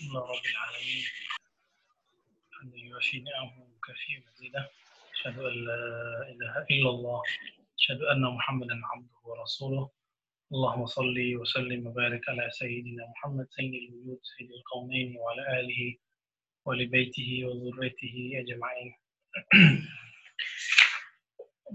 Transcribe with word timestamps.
لله 0.00 0.20
رب 0.20 0.46
العالمين. 0.52 1.04
الحمد 2.50 2.74
يوفي 2.76 3.20
نعمه 3.20 3.66
كثير 3.86 4.22
مزيدا. 4.28 4.68
أشهد 5.14 5.38
أن 5.38 5.54
لا 5.64 5.82
إله 6.32 6.54
إلا 6.70 6.90
الله. 6.90 7.22
أشهد 7.78 8.02
أن 8.02 8.22
محمدا 8.22 8.80
عبده 8.84 9.18
ورسوله. 9.24 9.90
اللهم 10.52 10.86
صل 10.86 11.16
وسلم 11.40 11.86
وبارك 11.86 12.28
على 12.28 12.50
سيدنا 12.50 13.02
محمد 13.12 13.46
سيد 13.50 13.74
الوجود 13.74 14.18
سيد 14.22 14.50
القومين 14.50 15.16
وعلى 15.16 15.60
آله 15.60 15.96
ولبيته 16.64 17.30
وذريته 17.44 18.16
أجمعين. 18.42 18.90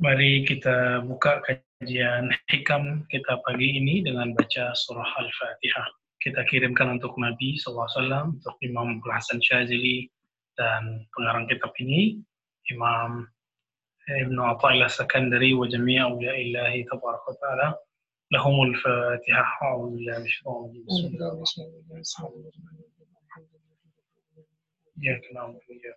Mari 0.06 0.44
kita 0.50 1.06
buka 1.08 1.46
kajian 1.46 2.34
hikam 2.52 3.06
kita 3.08 3.38
pagi 3.46 3.80
ini 3.80 4.02
dengan 4.02 4.34
baca 4.34 4.74
surah 4.74 5.14
Al-Fatihah. 5.14 6.05
Kita 6.26 6.42
kirimkan 6.50 6.98
untuk 6.98 7.14
Nabi 7.22 7.54
SAW, 7.54 8.34
untuk 8.34 8.58
Imam 8.66 8.98
Hasan 9.06 9.38
Syazili, 9.46 10.10
dan 10.58 11.06
pengarang 11.14 11.46
kitab 11.46 11.70
ini, 11.78 12.18
Imam 12.74 13.30
Ibn 14.10 14.38
Atta'illah 14.58 14.90
Sakandari 14.90 15.54
wa 15.54 15.70
jami'a 15.70 16.10
awliya'illahi 16.10 16.90
tabaraka 16.90 17.30
wa 17.30 17.38
ta'ala. 17.38 17.68
Lahumul 18.34 18.74
Fatihah. 18.74 19.50
Wa 19.70 19.86
billahi 19.86 20.26
Ya, 24.96 25.20
kenapa 25.22 25.60
ya, 25.70 25.94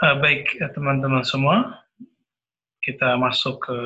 Uh, 0.00 0.16
baik 0.16 0.56
teman-teman 0.72 1.20
semua, 1.20 1.76
kita 2.80 3.20
masuk 3.20 3.60
ke 3.68 3.78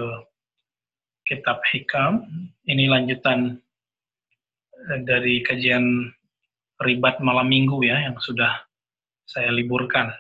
kitab 1.27 1.59
hikam. 1.75 2.23
Ini 2.71 2.87
lanjutan 2.87 3.59
dari 5.03 5.43
kajian 5.43 6.15
ribat 6.87 7.19
malam 7.19 7.51
minggu 7.51 7.83
ya, 7.83 7.99
yang 7.99 8.15
sudah 8.23 8.63
saya 9.27 9.51
liburkan. 9.51 10.15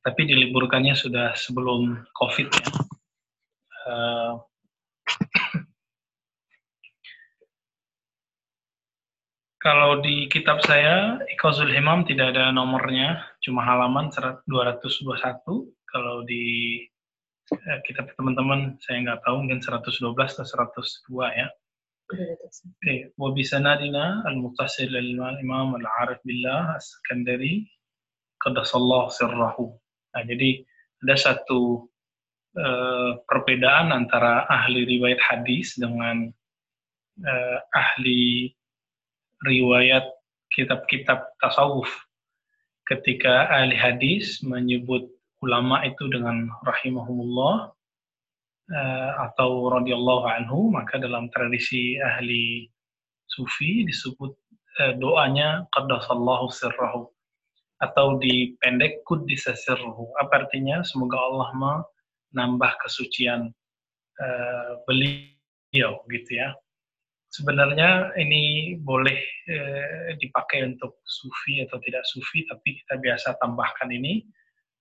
Tapi 0.00 0.32
diliburkannya 0.32 0.96
sudah 0.96 1.36
sebelum 1.36 2.00
COVID 2.16 2.48
ya. 2.48 2.66
Uh, 3.84 4.32
Kalau 9.64 10.04
di 10.04 10.28
kitab 10.28 10.60
saya, 10.60 11.16
Iqazul 11.24 11.72
Himam 11.72 12.04
tidak 12.04 12.36
ada 12.36 12.52
nomornya, 12.52 13.24
cuma 13.40 13.64
halaman 13.64 14.12
221. 14.12 14.44
Kalau 15.88 16.20
di 16.28 16.84
eh, 17.48 17.78
kitab 17.88 18.12
teman-teman, 18.12 18.76
saya 18.84 19.00
nggak 19.08 19.24
tahu, 19.24 19.40
mungkin 19.40 19.64
112 19.64 20.04
atau 20.04 20.44
102 20.44 21.32
ya. 21.32 21.48
Bisanadina 23.32 24.20
al-muttasil 24.28 24.92
al-imam 24.92 25.80
al-arif 25.80 26.20
billah 26.28 26.76
as-sakandari 26.76 27.64
qaddasallahu 28.44 29.08
sirrahu. 29.08 29.72
Nah, 30.12 30.22
jadi 30.28 30.60
ada 31.08 31.16
satu 31.16 31.88
uh, 32.60 33.16
perbedaan 33.24 33.96
antara 33.96 34.44
ahli 34.52 34.84
riwayat 34.84 35.24
hadis 35.24 35.72
dengan 35.80 36.28
uh, 37.24 37.58
ahli 37.72 38.52
riwayat 39.44 40.04
kitab-kitab 40.52 41.24
tasawuf 41.40 41.88
ketika 42.88 43.48
ahli 43.48 43.76
hadis 43.76 44.40
menyebut 44.44 45.08
ulama 45.40 45.84
itu 45.84 46.08
dengan 46.08 46.48
rahimahumullah 46.64 47.72
uh, 48.72 49.10
atau 49.30 49.68
radhiyallahu 49.72 50.24
anhu 50.24 50.72
maka 50.72 50.96
dalam 51.00 51.28
tradisi 51.32 52.00
ahli 52.00 52.68
sufi 53.28 53.84
disebut 53.84 54.32
uh, 54.80 54.92
doanya 55.00 55.68
qaddasallahu 55.72 56.48
sirrahu 56.52 57.08
atau 57.82 58.16
dipendek 58.16 59.04
kuddisa 59.04 59.52
sirruhu. 59.52 60.08
Apa 60.16 60.46
artinya? 60.46 60.80
Semoga 60.86 61.20
Allah 61.20 61.48
menambah 62.32 62.72
kesucian 62.80 63.52
uh, 64.22 64.70
beliau 64.88 66.00
gitu 66.08 66.40
ya 66.40 66.56
sebenarnya 67.34 68.14
ini 68.14 68.74
boleh 68.78 69.18
eh, 69.50 70.14
dipakai 70.22 70.62
untuk 70.70 71.02
sufi 71.02 71.58
atau 71.66 71.82
tidak 71.82 72.06
sufi, 72.06 72.46
tapi 72.46 72.78
kita 72.78 73.02
biasa 73.02 73.34
tambahkan 73.42 73.90
ini 73.90 74.22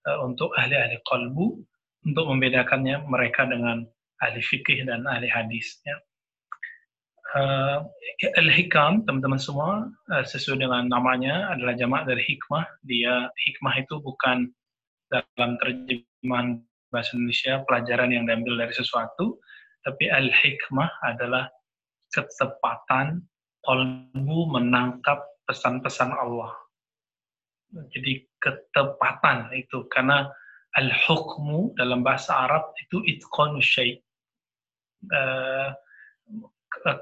eh, 0.06 0.20
untuk 0.22 0.54
ahli-ahli 0.54 1.02
kalbu 1.10 1.58
untuk 2.06 2.26
membedakannya 2.30 3.10
mereka 3.10 3.50
dengan 3.50 3.88
ahli 4.22 4.42
fikih 4.44 4.86
dan 4.86 5.08
ahli 5.10 5.26
hadis. 5.26 5.82
Ya. 5.88 5.98
Uh, 7.34 7.82
Al-Hikam, 8.38 9.10
teman-teman 9.10 9.42
semua, 9.42 9.90
uh, 10.14 10.22
sesuai 10.22 10.62
dengan 10.62 10.86
namanya 10.86 11.50
adalah 11.50 11.74
jamak 11.74 12.06
dari 12.06 12.22
hikmah. 12.22 12.62
Dia 12.86 13.26
hikmah 13.50 13.74
itu 13.82 13.98
bukan 14.06 14.54
dalam 15.10 15.58
terjemahan 15.58 16.62
bahasa 16.94 17.18
Indonesia 17.18 17.66
pelajaran 17.66 18.14
yang 18.14 18.30
diambil 18.30 18.62
dari 18.62 18.74
sesuatu, 18.78 19.42
tapi 19.82 20.14
al-hikmah 20.14 20.94
adalah 21.02 21.50
ketepatan 22.14 23.26
kolbu 23.66 24.54
menangkap 24.54 25.26
pesan-pesan 25.50 26.14
Allah. 26.14 26.54
Jadi 27.90 28.30
ketepatan 28.38 29.50
itu 29.58 29.90
karena 29.90 30.30
al-hukmu 30.78 31.74
dalam 31.74 32.06
bahasa 32.06 32.46
Arab 32.46 32.70
itu 32.78 33.02
itqanu 33.02 33.60
syai. 33.60 33.98
Uh, 35.10 35.74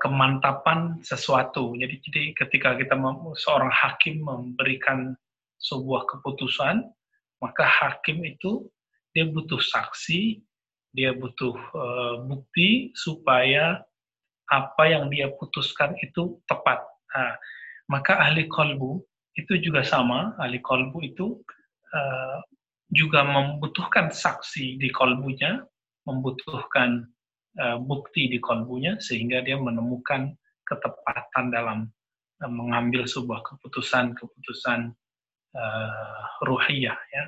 kemantapan 0.04 1.00
sesuatu. 1.02 1.74
Jadi, 1.80 1.96
jadi 2.04 2.22
ketika 2.36 2.76
kita 2.76 2.96
seorang 3.40 3.72
hakim 3.72 4.22
memberikan 4.22 5.16
sebuah 5.64 6.06
keputusan, 6.12 6.86
maka 7.40 7.64
hakim 7.66 8.22
itu 8.28 8.68
dia 9.16 9.26
butuh 9.28 9.58
saksi, 9.58 10.44
dia 10.92 11.16
butuh 11.16 11.56
uh, 11.56 12.16
bukti 12.28 12.92
supaya 12.94 13.82
apa 14.52 14.84
yang 14.92 15.08
dia 15.08 15.32
putuskan 15.40 15.96
itu 16.04 16.44
tepat. 16.44 16.84
Nah, 17.16 17.36
maka 17.88 18.20
ahli 18.20 18.52
kolbu 18.52 19.00
itu 19.40 19.56
juga 19.64 19.80
sama, 19.88 20.36
ahli 20.44 20.60
kolbu 20.60 21.00
itu 21.08 21.40
uh, 21.96 22.38
juga 22.92 23.24
membutuhkan 23.24 24.12
saksi 24.12 24.76
di 24.76 24.92
kolbunya, 24.92 25.64
membutuhkan 26.04 27.08
uh, 27.64 27.80
bukti 27.80 28.28
di 28.28 28.44
kolbunya, 28.44 29.00
sehingga 29.00 29.40
dia 29.40 29.56
menemukan 29.56 30.36
ketepatan 30.68 31.46
dalam 31.48 31.80
uh, 32.44 32.52
mengambil 32.52 33.08
sebuah 33.08 33.40
keputusan-keputusan 33.48 34.92
uh, 35.56 36.22
ruhiyah. 36.44 37.00
Ya. 37.16 37.24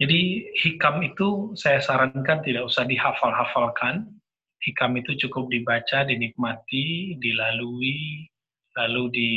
Jadi 0.00 0.48
hikam 0.64 1.04
itu 1.04 1.52
saya 1.60 1.76
sarankan 1.84 2.40
tidak 2.40 2.64
usah 2.64 2.88
dihafal-hafalkan, 2.88 4.08
hikam 4.60 4.96
itu 5.00 5.16
cukup 5.26 5.48
dibaca, 5.48 6.04
dinikmati, 6.04 7.16
dilalui, 7.16 8.28
lalu 8.76 9.02
di 9.12 9.30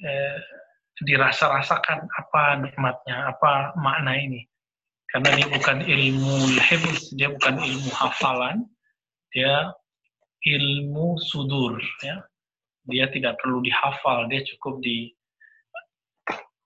eh, 0.00 0.38
dirasa-rasakan 1.04 2.08
apa 2.08 2.42
nikmatnya, 2.64 3.36
apa 3.36 3.76
makna 3.76 4.16
ini. 4.16 4.42
Karena 5.12 5.36
ini 5.38 5.44
bukan 5.52 5.78
ilmu 5.84 6.36
hifz, 6.58 7.14
dia 7.14 7.30
bukan 7.30 7.60
ilmu 7.60 7.90
hafalan, 7.94 8.66
dia 9.30 9.70
ilmu 10.44 11.20
sudur, 11.20 11.78
ya. 12.02 12.24
Dia 12.86 13.10
tidak 13.10 13.42
perlu 13.42 13.60
dihafal, 13.66 14.30
dia 14.30 14.46
cukup 14.46 14.78
di 14.80 15.10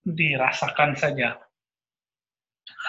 dirasakan 0.04 0.96
saja. 0.96 1.36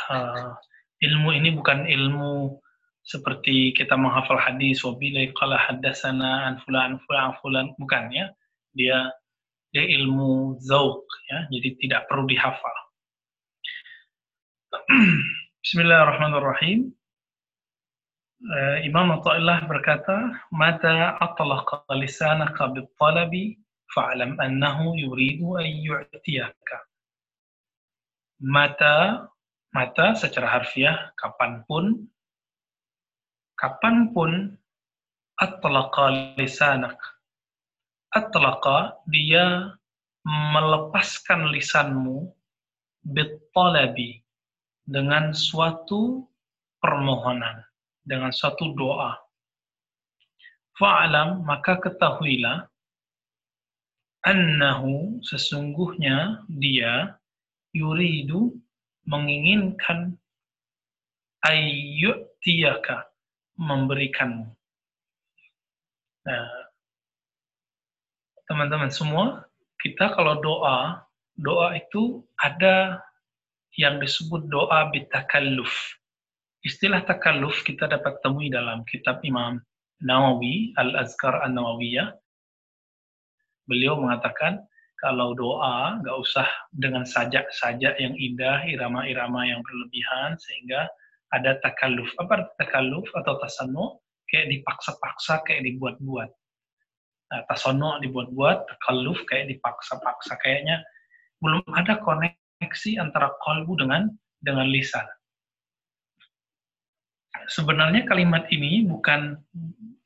Uh, 0.08 0.56
ilmu 1.04 1.36
ini 1.36 1.50
bukan 1.52 1.84
ilmu 1.88 2.61
seperti 3.02 3.74
kita 3.74 3.98
menghafal 3.98 4.38
hadis 4.38 4.86
wabilai 4.86 5.34
qala 5.34 5.58
haddatsana 5.58 6.54
an 6.54 6.54
fulan 6.62 7.02
fulan 7.06 7.34
fulan. 7.42 7.66
Bukan 7.82 8.14
ya. 8.14 8.30
Dia 8.78 9.10
dia 9.74 9.84
ilmu 10.00 10.62
zauq 10.62 11.02
ya. 11.34 11.50
Jadi 11.50 11.70
tidak 11.82 12.06
perlu 12.06 12.30
dihafal. 12.30 12.78
Bismillahirrahmanirrahim. 15.66 16.94
Uh, 18.42 18.82
Imam 18.82 19.14
Athaillah 19.14 19.70
berkata 19.70 20.34
mata 20.50 21.14
atlaqa 21.22 21.86
lisanaka 21.94 22.74
bit-talabi 22.74 23.62
fa'lam 23.94 24.34
annahu 24.42 24.98
yuridu 24.98 25.62
an 25.62 25.70
yu'tiyaka. 25.70 26.78
Mata 28.42 29.30
mata 29.72 30.18
secara 30.18 30.50
harfiah 30.50 31.14
kapan 31.22 31.62
pun 31.70 32.10
kapan 33.62 34.10
pun 34.10 34.58
atlaqa 35.38 36.34
lisanak. 36.34 36.98
Atlaqa, 38.10 38.98
dia 39.06 39.78
melepaskan 40.26 41.54
lisanmu 41.54 42.26
bitalabi 43.06 44.26
dengan 44.90 45.30
suatu 45.38 46.26
permohonan, 46.82 47.62
dengan 48.02 48.34
suatu 48.34 48.74
doa. 48.74 49.14
Fa'alam, 50.82 51.46
maka 51.46 51.78
ketahuilah, 51.78 52.66
annahu 54.26 55.22
sesungguhnya 55.22 56.42
dia 56.50 57.14
yuridu 57.78 58.58
menginginkan 59.06 60.18
ayyutiyaka 61.46 63.11
memberikanmu. 63.60 64.48
Nah, 66.22 66.50
teman-teman 68.46 68.92
semua, 68.94 69.48
kita 69.82 70.14
kalau 70.14 70.38
doa, 70.44 71.02
doa 71.40 71.74
itu 71.74 72.22
ada 72.38 73.02
yang 73.80 73.98
disebut 73.98 74.46
doa 74.52 74.92
bitakalluf. 74.94 75.72
Istilah 76.62 77.02
takalluf 77.08 77.66
kita 77.66 77.90
dapat 77.90 78.22
temui 78.22 78.54
dalam 78.54 78.86
kitab 78.86 79.24
Imam 79.26 79.58
Nawawi, 80.04 80.78
Al-Azkar 80.78 81.42
An-Nawawiyah. 81.42 82.14
Beliau 83.66 83.98
mengatakan, 83.98 84.62
kalau 85.02 85.34
doa 85.34 85.98
nggak 85.98 86.18
usah 86.22 86.46
dengan 86.70 87.02
sajak-sajak 87.02 87.98
yang 87.98 88.14
indah, 88.14 88.62
irama-irama 88.70 89.50
yang 89.50 89.66
berlebihan, 89.66 90.38
sehingga 90.38 90.86
ada 91.32 91.58
takalluf. 91.64 92.12
Apa 92.20 92.52
takalluf 92.60 93.08
atau 93.16 93.40
tasannu? 93.40 94.00
Kayak 94.32 94.48
dipaksa-paksa, 94.60 95.44
kayak 95.44 95.68
dibuat-buat. 95.68 96.30
Nah, 97.32 97.42
tasannu 97.48 98.00
dibuat-buat, 98.04 98.68
takalluf 98.68 99.20
kayak 99.28 99.52
dipaksa-paksa. 99.52 100.40
Kayaknya 100.40 100.84
belum 101.44 101.64
ada 101.76 102.00
koneksi 102.00 102.92
antara 103.00 103.32
kolbu 103.44 103.80
dengan 103.80 104.12
dengan 104.44 104.68
lisan. 104.68 105.04
Sebenarnya 107.48 108.06
kalimat 108.06 108.46
ini 108.54 108.86
bukan 108.86 109.40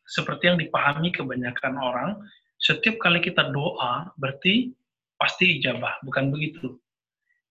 seperti 0.05 0.53
yang 0.53 0.57
dipahami 0.61 1.09
kebanyakan 1.11 1.75
orang. 1.77 2.11
Setiap 2.61 3.01
kali 3.01 3.19
kita 3.19 3.51
doa, 3.51 4.09
berarti 4.15 4.71
pasti 5.19 5.59
ijabah, 5.59 5.99
bukan 6.05 6.31
begitu. 6.31 6.79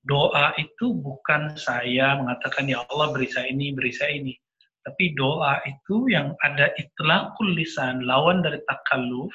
Doa 0.04 0.52
itu 0.60 0.92
bukan 1.00 1.56
saya 1.56 2.20
mengatakan 2.20 2.68
ya 2.68 2.84
Allah 2.92 3.08
beri 3.16 3.28
saya 3.32 3.48
ini, 3.48 3.72
beri 3.72 3.92
saya 3.92 4.20
ini. 4.20 4.36
Tapi 4.84 5.16
doa 5.16 5.64
itu 5.64 6.12
yang 6.12 6.36
ada 6.44 6.68
itlaqul 6.76 7.56
lisan, 7.56 8.04
lawan 8.04 8.44
dari 8.44 8.60
takalluf 8.68 9.32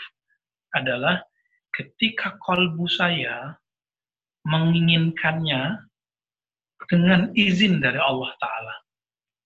adalah 0.78 1.18
ketika 1.74 2.38
kolbu 2.46 2.86
saya 2.86 3.58
menginginkannya 4.46 5.90
dengan 6.86 7.34
izin 7.34 7.82
dari 7.82 7.98
Allah 7.98 8.30
Ta'ala. 8.38 8.76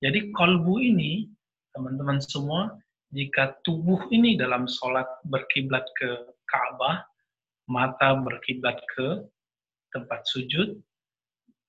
Jadi 0.04 0.36
kolbu 0.36 0.84
ini, 0.84 1.32
teman-teman 1.72 2.20
semua, 2.20 2.76
jika 3.16 3.56
tubuh 3.64 4.04
ini 4.12 4.36
dalam 4.36 4.68
sholat 4.68 5.08
berkiblat 5.32 5.88
ke 5.96 6.28
Ka'bah, 6.52 7.08
mata 7.72 8.20
berkiblat 8.20 8.76
ke 8.92 9.24
tempat 9.96 10.28
sujud, 10.28 10.76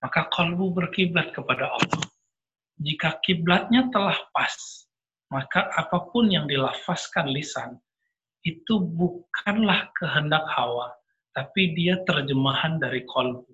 maka 0.05 0.29
kalbu 0.29 0.77
berkiblat 0.77 1.33
kepada 1.33 1.73
Allah. 1.73 2.05
Jika 2.77 3.25
kiblatnya 3.25 3.89
telah 3.89 4.21
pas, 4.37 4.53
maka 5.33 5.73
apa 5.73 6.13
pun 6.13 6.29
yang 6.29 6.45
dilafazkan 6.45 7.33
lisan, 7.33 7.81
itu 8.45 8.77
bukanlah 8.85 9.89
kehendak 9.97 10.45
hawa, 10.53 10.93
tapi 11.33 11.73
dia 11.73 11.97
terjemahan 12.05 12.77
dari 12.77 13.01
kalbu. 13.09 13.49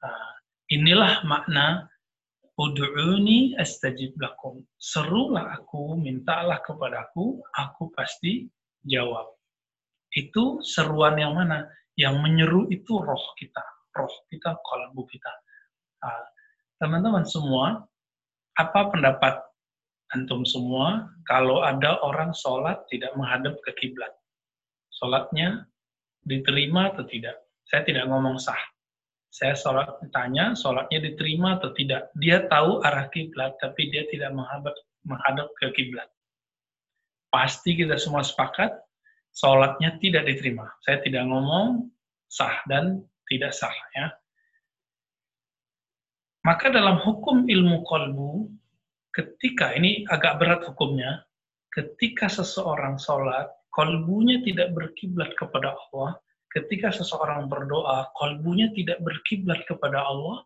Nah, 0.00 0.32
inilah 0.72 1.20
makna 1.28 1.92
Udu'uni 2.54 3.58
astajib 3.58 4.14
lakum. 4.16 4.62
Serulah 4.78 5.58
aku, 5.58 5.98
mintalah 5.98 6.62
kepadaku, 6.62 7.42
aku 7.50 7.90
pasti 7.92 8.46
jawab 8.86 9.34
itu 10.14 10.62
seruan 10.62 11.18
yang 11.18 11.34
mana? 11.34 11.66
Yang 11.98 12.14
menyeru 12.22 12.62
itu 12.70 12.98
roh 12.98 13.22
kita, 13.38 13.62
roh 13.94 14.14
kita, 14.30 14.54
kalbu 14.58 15.02
kita. 15.08 15.32
Ah, 16.02 16.26
teman-teman 16.82 17.24
semua, 17.24 17.86
apa 18.58 18.80
pendapat 18.90 19.40
antum 20.14 20.46
semua 20.46 21.10
kalau 21.26 21.64
ada 21.66 21.98
orang 22.06 22.30
sholat 22.36 22.82
tidak 22.90 23.14
menghadap 23.18 23.58
ke 23.66 23.72
kiblat? 23.78 24.12
Sholatnya 24.94 25.66
diterima 26.22 26.94
atau 26.94 27.06
tidak? 27.06 27.40
Saya 27.66 27.82
tidak 27.82 28.06
ngomong 28.06 28.38
sah. 28.38 28.60
Saya 29.34 29.58
sholat 29.58 29.98
tanya, 30.14 30.54
sholatnya 30.54 31.10
diterima 31.10 31.58
atau 31.58 31.74
tidak? 31.74 32.14
Dia 32.14 32.46
tahu 32.46 32.78
arah 32.86 33.10
kiblat, 33.10 33.58
tapi 33.58 33.90
dia 33.90 34.06
tidak 34.06 34.30
menghadap 34.30 34.74
menghadap 35.02 35.50
ke 35.58 35.74
kiblat. 35.74 36.06
Pasti 37.34 37.74
kita 37.74 37.98
semua 37.98 38.22
sepakat 38.22 38.70
sholatnya 39.34 39.98
tidak 39.98 40.30
diterima. 40.30 40.70
Saya 40.86 41.02
tidak 41.02 41.26
ngomong 41.26 41.90
sah 42.30 42.62
dan 42.70 43.02
tidak 43.30 43.52
sah. 43.56 43.74
Ya. 43.96 44.14
Maka 46.44 46.68
dalam 46.68 47.00
hukum 47.00 47.48
ilmu 47.48 47.84
kolbu, 47.88 48.52
ketika, 49.16 49.72
ini 49.72 50.04
agak 50.12 50.36
berat 50.36 50.60
hukumnya, 50.68 51.24
ketika 51.72 52.28
seseorang 52.28 53.00
sholat, 53.00 53.48
kolbunya 53.72 54.44
tidak 54.44 54.76
berkiblat 54.76 55.32
kepada 55.40 55.72
Allah, 55.72 56.20
ketika 56.52 56.92
seseorang 56.92 57.48
berdoa, 57.48 58.12
kolbunya 58.14 58.70
tidak 58.76 59.00
berkiblat 59.00 59.64
kepada 59.64 60.04
Allah, 60.04 60.44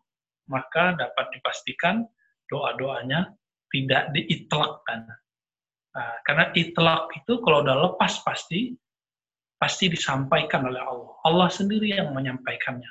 maka 0.49 0.97
dapat 0.97 1.29
dipastikan 1.35 2.07
doa-doanya 2.49 3.29
tidak 3.69 4.09
diitlakkan. 4.17 5.05
Nah, 5.93 6.15
karena 6.25 6.49
itlak 6.57 7.13
itu 7.13 7.37
kalau 7.45 7.61
udah 7.61 7.77
lepas 7.91 8.25
pasti, 8.25 8.73
pasti 9.59 9.91
disampaikan 9.91 10.65
oleh 10.65 10.79
Allah. 10.79 11.11
Allah 11.27 11.49
sendiri 11.51 11.91
yang 11.91 12.15
menyampaikannya. 12.15 12.87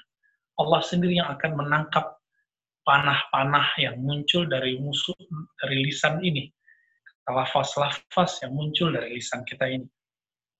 Allah 0.60 0.80
sendiri 0.84 1.16
yang 1.16 1.32
akan 1.32 1.56
menangkap 1.56 2.20
panah-panah 2.84 3.72
yang 3.80 3.96
muncul 3.98 4.44
dari 4.44 4.76
musuh, 4.76 5.16
dari 5.64 5.88
lisan 5.88 6.20
ini. 6.20 6.52
Lafaz-lafaz 7.28 8.44
yang 8.44 8.56
muncul 8.56 8.92
dari 8.92 9.16
lisan 9.16 9.44
kita 9.44 9.68
ini. 9.68 9.88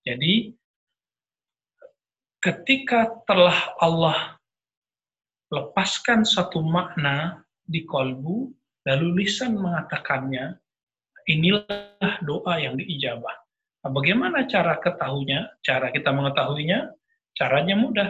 Jadi, 0.05 0.53
ketika 2.41 3.09
telah 3.25 3.73
Allah 3.81 4.37
lepaskan 5.49 6.21
satu 6.25 6.61
makna 6.61 7.41
di 7.65 7.85
kolbu, 7.89 8.53
lalu 8.85 9.25
lisan 9.25 9.57
mengatakannya, 9.57 10.57
inilah 11.25 12.21
doa 12.25 12.53
yang 12.61 12.77
diijabah. 12.77 13.48
Nah, 13.79 13.91
bagaimana 13.95 14.43
cara 14.49 14.75
ketahuinya? 14.79 15.59
Cara 15.63 15.87
kita 15.95 16.11
mengetahuinya? 16.11 16.91
Caranya 17.31 17.75
mudah. 17.79 18.09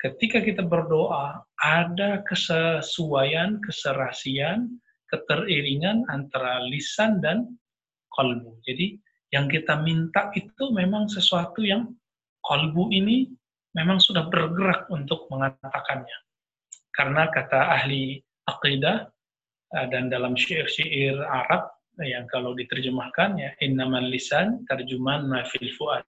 Ketika 0.00 0.40
kita 0.40 0.64
berdoa, 0.64 1.44
ada 1.60 2.24
kesesuaian, 2.24 3.60
keserasian, 3.60 4.80
keteriringan 5.12 6.08
antara 6.08 6.64
lisan 6.64 7.20
dan 7.20 7.60
kolbu. 8.08 8.56
Jadi, 8.64 8.96
yang 9.30 9.52
kita 9.52 9.76
minta 9.84 10.32
itu 10.32 10.72
memang 10.72 11.12
sesuatu 11.12 11.60
yang 11.60 11.92
kolbu 12.40 12.88
ini 12.90 13.28
memang 13.76 14.00
sudah 14.02 14.26
bergerak 14.32 14.88
untuk 14.90 15.28
mengatakannya. 15.30 16.18
Karena 16.90 17.30
kata 17.30 17.60
ahli 17.78 18.18
aqidah 18.48 19.06
eh, 19.76 19.86
dan 19.92 20.10
dalam 20.10 20.34
syair-syair 20.34 21.22
Arab, 21.22 21.70
yang 21.98 22.24
kalau 22.30 22.54
diterjemahkan 22.54 23.36
ya 23.36 23.50
innamal 23.60 24.06
lisan 24.06 24.62
terjemahan 24.70 25.26
mafil 25.26 25.66
fuad. 25.74 26.06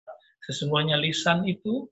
Sesungguhnya 0.44 0.98
lisan 0.98 1.46
itu 1.46 1.86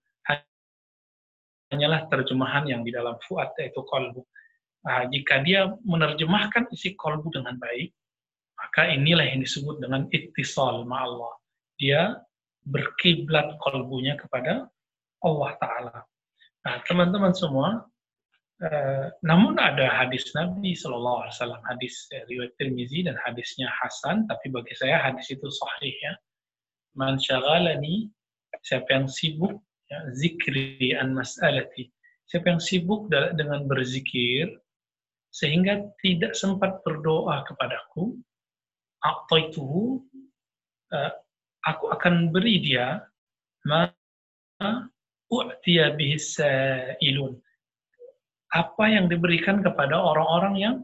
hanyalah 1.70 2.06
terjemahan 2.10 2.66
yang 2.66 2.82
di 2.86 2.90
dalam 2.94 3.18
fuad 3.26 3.50
yaitu 3.58 3.82
kolbu. 3.86 4.22
Nah, 4.86 5.06
jika 5.10 5.42
dia 5.42 5.66
menerjemahkan 5.82 6.70
isi 6.70 6.94
kolbu 6.94 7.34
dengan 7.34 7.58
baik, 7.58 7.90
maka 8.54 8.86
inilah 8.86 9.26
yang 9.26 9.42
disebut 9.42 9.82
dengan 9.82 10.06
ittisal 10.14 10.86
Allah. 10.86 11.34
Dia 11.76 12.16
berkiblat 12.66 13.58
kolbunya 13.62 14.14
kepada 14.14 14.70
Allah 15.26 15.50
Ta'ala. 15.58 15.96
Nah, 16.66 16.76
teman-teman 16.86 17.34
semua, 17.34 17.86
Eh, 18.56 19.06
namun 19.20 19.60
ada 19.60 19.84
hadis 19.92 20.32
Nabi 20.32 20.72
Shallallahu 20.72 21.28
Alaihi 21.28 21.34
Wasallam, 21.36 21.62
hadis 21.68 22.08
riwayat 22.08 22.56
Tirmizi 22.56 23.04
dan 23.04 23.12
hadisnya 23.20 23.68
Hasan, 23.68 24.24
tapi 24.32 24.48
bagi 24.48 24.72
saya 24.72 24.96
hadis 24.96 25.28
itu 25.28 25.44
sahih 25.44 25.92
ya. 25.92 26.16
Man 26.96 27.20
syaghalani, 27.20 28.08
siapa 28.64 28.88
yang 28.96 29.12
sibuk, 29.12 29.60
ya, 29.92 30.00
zikri 30.16 30.96
an 30.96 31.12
mas'alati, 31.12 31.92
siapa 32.32 32.56
yang 32.56 32.62
sibuk 32.64 33.12
dengan 33.12 33.68
berzikir, 33.68 34.48
sehingga 35.36 35.92
tidak 36.00 36.32
sempat 36.32 36.80
berdoa 36.80 37.44
kepadaku, 37.44 38.16
itu 39.36 40.00
uh, 40.96 41.12
aku 41.68 41.92
akan 41.92 42.32
beri 42.32 42.64
dia 42.64 43.04
ma 43.68 43.92
u'tiya 45.28 45.92
ilun 47.04 47.36
apa 48.54 48.84
yang 48.86 49.10
diberikan 49.10 49.64
kepada 49.64 49.98
orang-orang 49.98 50.54
yang 50.58 50.76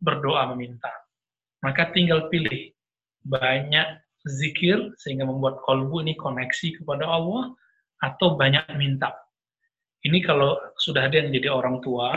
berdoa 0.00 0.52
meminta. 0.52 0.92
Maka 1.64 1.90
tinggal 1.96 2.28
pilih 2.28 2.72
banyak 3.24 4.00
zikir 4.26 4.92
sehingga 4.98 5.24
membuat 5.24 5.62
kolbu 5.62 6.02
ini 6.02 6.18
koneksi 6.18 6.82
kepada 6.82 7.06
Allah 7.06 7.54
atau 8.02 8.36
banyak 8.36 8.66
minta. 8.76 9.14
Ini 10.04 10.22
kalau 10.22 10.54
sudah 10.78 11.08
ada 11.08 11.18
yang 11.18 11.34
jadi 11.34 11.48
orang 11.50 11.82
tua, 11.82 12.14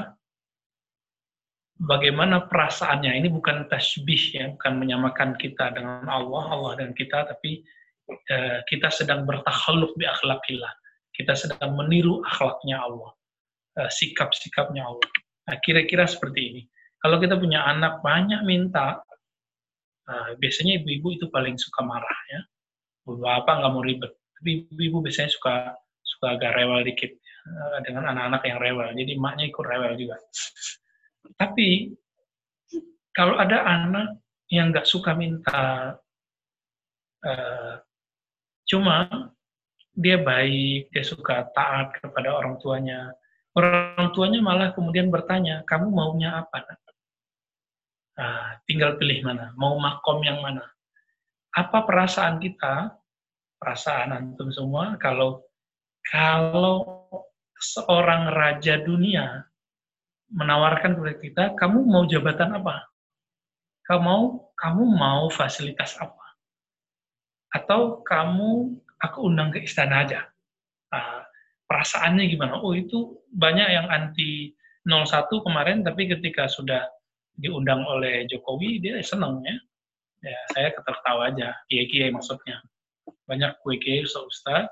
bagaimana 1.80 2.46
perasaannya? 2.46 3.18
Ini 3.24 3.30
bukan 3.32 3.66
tasbih 3.72 4.24
ya, 4.36 4.46
bukan 4.54 4.74
menyamakan 4.78 5.40
kita 5.40 5.74
dengan 5.74 6.06
Allah, 6.06 6.44
Allah 6.54 6.72
dan 6.78 6.92
kita, 6.94 7.26
tapi 7.26 7.64
uh, 8.30 8.60
kita 8.68 8.92
sedang 8.92 9.24
bertakhaluk 9.24 9.96
bi 9.96 10.06
akhlakillah. 10.06 10.70
Kita 11.16 11.34
sedang 11.34 11.74
meniru 11.74 12.22
akhlaknya 12.24 12.84
Allah, 12.84 13.12
uh, 13.78 13.92
sikap-sikapnya 13.92 14.88
Allah. 14.88 15.10
Nah, 15.50 15.58
kira-kira 15.62 16.10
seperti 16.10 16.42
ini. 16.42 16.62
Kalau 17.00 17.18
kita 17.22 17.38
punya 17.38 17.64
anak 17.66 18.02
banyak 18.02 18.42
minta, 18.46 19.02
uh, 20.10 20.32
biasanya 20.38 20.82
ibu-ibu 20.82 21.16
itu 21.16 21.26
paling 21.30 21.58
suka 21.60 21.86
marah 21.86 22.22
ya. 22.34 22.42
Bapak 23.10 23.66
nggak 23.66 23.74
mau 23.74 23.82
ribet, 23.82 24.14
tapi 24.38 24.70
ibu-ibu 24.70 25.02
biasanya 25.02 25.34
suka 25.34 25.74
suka 26.06 26.38
agak 26.38 26.54
rewel 26.54 26.86
dikit 26.86 27.10
uh, 27.50 27.82
dengan 27.82 28.14
anak-anak 28.14 28.42
yang 28.46 28.60
rewel. 28.62 28.90
Jadi 28.94 29.14
maknya 29.18 29.46
ikut 29.50 29.66
rewel 29.66 29.94
juga. 29.98 30.18
Tapi 31.42 31.90
kalau 33.18 33.42
ada 33.42 33.66
anak 33.66 34.22
yang 34.54 34.70
nggak 34.70 34.86
suka 34.86 35.18
minta, 35.18 35.98
uh, 37.26 37.74
cuma 38.70 39.10
dia 39.98 40.22
baik, 40.22 40.94
dia 40.94 41.04
suka 41.04 41.50
taat 41.58 41.98
kepada 41.98 42.30
orang 42.32 42.62
tuanya, 42.62 43.10
Orang 43.58 44.14
tuanya 44.14 44.40
malah 44.40 44.70
kemudian 44.72 45.10
bertanya, 45.10 45.66
kamu 45.66 45.90
maunya 45.90 46.46
apa? 46.46 46.78
Nah, 48.20 48.60
tinggal 48.68 49.00
pilih 49.00 49.26
mana, 49.26 49.56
mau 49.56 49.80
makom 49.80 50.22
yang 50.22 50.44
mana. 50.44 50.64
Apa 51.56 51.88
perasaan 51.88 52.38
kita, 52.38 52.94
perasaan 53.58 54.14
antum 54.14 54.54
semua, 54.54 55.00
kalau 55.02 55.44
kalau 56.06 57.06
seorang 57.60 58.32
raja 58.32 58.80
dunia 58.80 59.44
menawarkan 60.32 60.96
kepada 60.96 61.16
kita, 61.20 61.44
kamu 61.58 61.84
mau 61.84 62.06
jabatan 62.08 62.56
apa? 62.56 62.88
Kamu 63.90 64.02
mau, 64.06 64.24
kamu 64.56 64.84
mau 64.96 65.26
fasilitas 65.34 65.98
apa? 65.98 66.38
Atau 67.50 68.06
kamu 68.06 68.78
aku 69.02 69.18
undang 69.26 69.50
ke 69.50 69.66
istana 69.66 70.06
aja? 70.06 70.30
Nah, 70.94 71.26
perasaannya 71.66 72.30
gimana? 72.30 72.62
Oh 72.62 72.78
itu 72.78 73.19
banyak 73.34 73.68
yang 73.70 73.88
anti 73.90 74.54
01 74.88 75.30
kemarin, 75.46 75.86
tapi 75.86 76.10
ketika 76.10 76.50
sudah 76.50 76.82
diundang 77.38 77.86
oleh 77.86 78.26
Jokowi, 78.28 78.82
dia 78.82 79.00
senang 79.06 79.44
ya. 79.46 79.58
Ya, 80.20 80.40
saya 80.52 80.68
tertawa 80.76 81.32
aja, 81.32 81.56
kiai-kiai 81.72 82.12
maksudnya. 82.12 82.60
Banyak 83.24 83.64
kue-kue 83.64 84.04
ustaz 84.04 84.68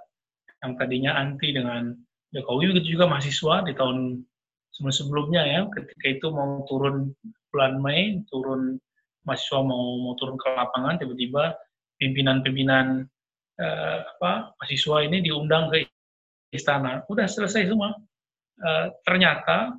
yang 0.60 0.76
tadinya 0.76 1.16
anti 1.16 1.56
dengan 1.56 1.96
Jokowi, 2.36 2.76
begitu 2.76 3.00
juga 3.00 3.08
mahasiswa 3.08 3.64
di 3.64 3.72
tahun 3.72 4.28
sebelum-sebelumnya 4.76 5.44
ya, 5.48 5.62
ketika 5.72 6.06
itu 6.20 6.28
mau 6.34 6.68
turun 6.68 7.16
bulan 7.50 7.80
Mei, 7.80 8.20
turun 8.28 8.76
mahasiswa 9.24 9.64
mau, 9.64 10.04
mau 10.04 10.14
turun 10.20 10.36
ke 10.36 10.48
lapangan, 10.52 11.00
tiba-tiba 11.00 11.56
pimpinan-pimpinan 11.98 13.08
eh, 13.58 14.00
apa 14.04 14.52
mahasiswa 14.60 14.98
ini 15.08 15.24
diundang 15.24 15.72
ke 15.72 15.88
istana. 16.52 17.08
Udah 17.08 17.26
selesai 17.26 17.72
semua. 17.72 17.96
Uh, 18.58 18.90
ternyata 19.06 19.78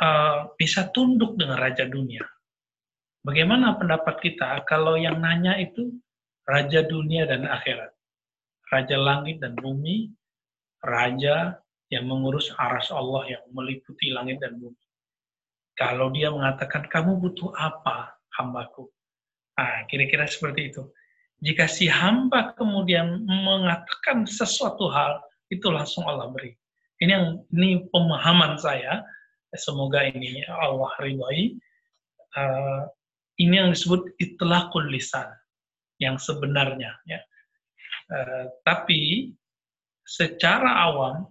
uh, 0.00 0.48
bisa 0.56 0.88
tunduk 0.96 1.36
dengan 1.36 1.60
raja 1.60 1.84
dunia. 1.84 2.24
Bagaimana 3.22 3.76
pendapat 3.76 4.18
kita 4.18 4.64
kalau 4.64 4.96
yang 4.96 5.20
nanya 5.20 5.54
itu 5.60 5.92
raja 6.48 6.82
dunia 6.82 7.28
dan 7.28 7.44
akhirat? 7.44 7.92
Raja 8.72 8.96
langit 8.96 9.44
dan 9.44 9.52
bumi, 9.60 10.08
raja 10.80 11.60
yang 11.92 12.08
mengurus 12.08 12.48
aras 12.56 12.88
Allah 12.88 13.28
yang 13.28 13.44
meliputi 13.52 14.08
langit 14.10 14.40
dan 14.40 14.56
bumi. 14.56 14.80
Kalau 15.76 16.08
dia 16.08 16.32
mengatakan, 16.32 16.88
kamu 16.88 17.20
butuh 17.20 17.52
apa, 17.56 18.16
hambaku? 18.40 18.88
Nah, 19.60 19.84
kira-kira 19.88 20.24
seperti 20.24 20.72
itu. 20.72 20.82
Jika 21.44 21.68
si 21.68 21.88
hamba 21.90 22.56
kemudian 22.56 23.24
mengatakan 23.28 24.24
sesuatu 24.24 24.88
hal, 24.88 25.20
itu 25.52 25.68
langsung 25.68 26.08
Allah 26.08 26.32
beri. 26.32 26.56
Ini 27.02 27.10
yang 27.10 27.26
ini 27.50 27.82
pemahaman 27.90 28.62
saya. 28.62 29.02
Semoga 29.58 30.06
ini 30.06 30.46
Allah 30.46 30.88
ridhoi. 31.02 31.58
Uh, 32.32 32.86
ini 33.42 33.58
yang 33.58 33.74
disebut 33.74 34.14
itlaqul 34.22 34.86
lisan 34.88 35.26
yang 35.98 36.16
sebenarnya 36.16 36.94
ya. 37.04 37.20
Uh, 38.08 38.48
tapi 38.62 39.34
secara 40.06 40.88
awam 40.88 41.28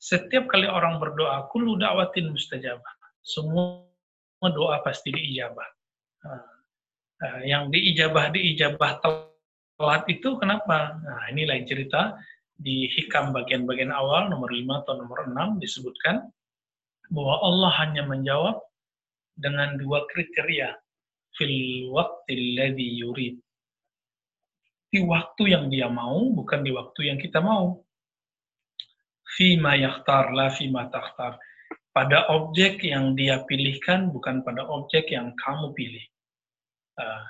setiap 0.00 0.48
kali 0.48 0.64
orang 0.64 0.96
berdoa 0.96 1.46
kullu 1.52 1.76
da'watin 1.76 2.32
mustajabah. 2.32 2.92
Semua 3.20 3.84
doa 4.40 4.80
pasti 4.80 5.12
diijabah. 5.12 5.68
Uh, 6.24 6.48
uh, 7.28 7.40
yang 7.44 7.68
diijabah 7.68 8.32
diijabah 8.32 8.98
telat 9.04 10.02
itu 10.08 10.40
kenapa? 10.40 10.96
Nah, 11.04 11.28
ini 11.28 11.44
lain 11.44 11.68
cerita. 11.68 12.16
Di 12.60 12.92
hikam 12.92 13.32
bagian-bagian 13.32 13.88
awal, 13.88 14.28
nomor 14.28 14.52
5 14.52 14.84
atau 14.84 15.00
nomor 15.00 15.24
6, 15.32 15.64
disebutkan 15.64 16.28
bahwa 17.08 17.40
Allah 17.40 17.72
hanya 17.80 18.02
menjawab 18.04 18.60
dengan 19.40 19.80
dua 19.80 20.04
kriteria. 20.12 20.76
Fil 21.34 21.88
waktu 21.88 22.58
ladhi 22.60 23.00
yurid. 23.00 23.40
Di 24.90 25.00
waktu 25.06 25.54
yang 25.54 25.70
dia 25.70 25.86
mau, 25.88 26.34
bukan 26.34 26.60
di 26.66 26.74
waktu 26.74 27.08
yang 27.08 27.18
kita 27.18 27.38
mau. 27.40 27.80
Fima 29.38 29.78
yakhtar, 29.78 30.34
la 30.34 30.50
fima 30.50 30.90
takhtar. 30.90 31.38
Pada 31.94 32.26
objek 32.34 32.82
yang 32.82 33.14
dia 33.14 33.46
pilihkan, 33.46 34.10
bukan 34.10 34.42
pada 34.42 34.66
objek 34.66 35.14
yang 35.14 35.30
kamu 35.38 35.70
pilih. 35.74 36.04
Uh, 36.98 37.22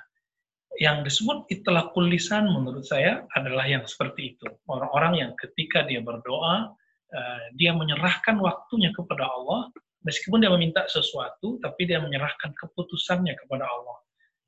yang 0.79 1.03
disebut 1.03 1.51
itulah 1.51 1.91
kulisan 1.91 2.47
menurut 2.47 2.87
saya 2.87 3.27
adalah 3.35 3.67
yang 3.67 3.83
seperti 3.83 4.35
itu. 4.37 4.47
Orang-orang 4.71 5.19
yang 5.19 5.31
ketika 5.35 5.83
dia 5.83 5.99
berdoa, 5.99 6.71
uh, 7.11 7.43
dia 7.59 7.75
menyerahkan 7.75 8.39
waktunya 8.39 8.95
kepada 8.95 9.27
Allah, 9.27 9.67
meskipun 10.07 10.39
dia 10.39 10.51
meminta 10.53 10.87
sesuatu, 10.87 11.59
tapi 11.59 11.89
dia 11.89 11.99
menyerahkan 11.99 12.55
keputusannya 12.55 13.35
kepada 13.35 13.67
Allah. 13.67 13.97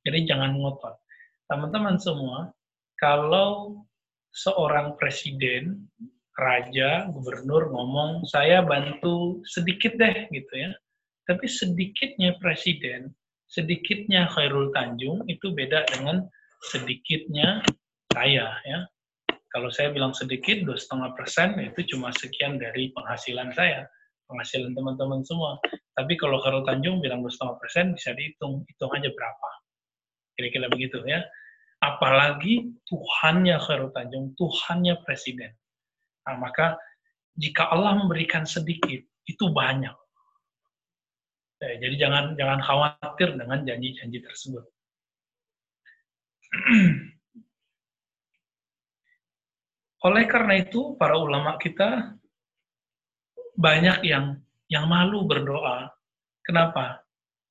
Jadi 0.08 0.28
jangan 0.28 0.56
ngotot. 0.56 0.96
Teman-teman 1.52 2.00
semua, 2.00 2.52
kalau 2.96 3.84
seorang 4.32 4.96
presiden, 4.96 5.88
raja, 6.40 7.08
gubernur 7.12 7.70
ngomong, 7.70 8.26
saya 8.26 8.66
bantu 8.66 9.44
sedikit 9.46 9.94
deh 10.00 10.28
gitu 10.32 10.54
ya. 10.56 10.72
Tapi 11.24 11.46
sedikitnya 11.48 12.36
presiden 12.40 13.16
sedikitnya 13.54 14.26
Khairul 14.34 14.74
Tanjung 14.74 15.22
itu 15.30 15.54
beda 15.54 15.86
dengan 15.94 16.26
sedikitnya 16.74 17.62
saya 18.10 18.58
ya. 18.66 18.80
Kalau 19.54 19.70
saya 19.70 19.94
bilang 19.94 20.18
sedikit 20.18 20.66
dua 20.66 20.74
setengah 20.74 21.14
persen 21.14 21.54
itu 21.62 21.86
cuma 21.94 22.10
sekian 22.18 22.58
dari 22.58 22.90
penghasilan 22.98 23.54
saya, 23.54 23.86
penghasilan 24.26 24.74
teman-teman 24.74 25.22
semua. 25.22 25.62
Tapi 25.94 26.18
kalau 26.18 26.42
Khairul 26.42 26.66
Tanjung 26.66 27.06
bilang 27.06 27.22
dua 27.22 27.30
setengah 27.30 27.62
persen 27.62 27.94
bisa 27.94 28.18
dihitung, 28.18 28.66
hitung 28.66 28.90
aja 28.90 29.14
berapa. 29.14 29.50
Kira-kira 30.34 30.68
begitu 30.74 30.98
ya. 31.06 31.22
Apalagi 31.86 32.74
Tuhannya 32.90 33.62
Khairul 33.62 33.94
Tanjung, 33.94 34.34
Tuhannya 34.34 34.98
Presiden. 35.06 35.54
Nah, 36.26 36.42
maka 36.42 36.74
jika 37.38 37.70
Allah 37.70 38.02
memberikan 38.02 38.50
sedikit, 38.50 39.06
itu 39.30 39.46
banyak. 39.54 39.94
Eh, 41.64 41.80
jadi 41.80 41.96
jangan 41.96 42.36
jangan 42.36 42.60
khawatir 42.60 43.40
dengan 43.40 43.64
janji-janji 43.64 44.20
tersebut. 44.20 44.68
Oleh 50.04 50.28
karena 50.28 50.60
itu, 50.60 51.00
para 51.00 51.16
ulama 51.16 51.56
kita 51.56 52.20
banyak 53.56 54.04
yang 54.04 54.44
yang 54.68 54.92
malu 54.92 55.24
berdoa. 55.24 55.88
Kenapa? 56.44 57.00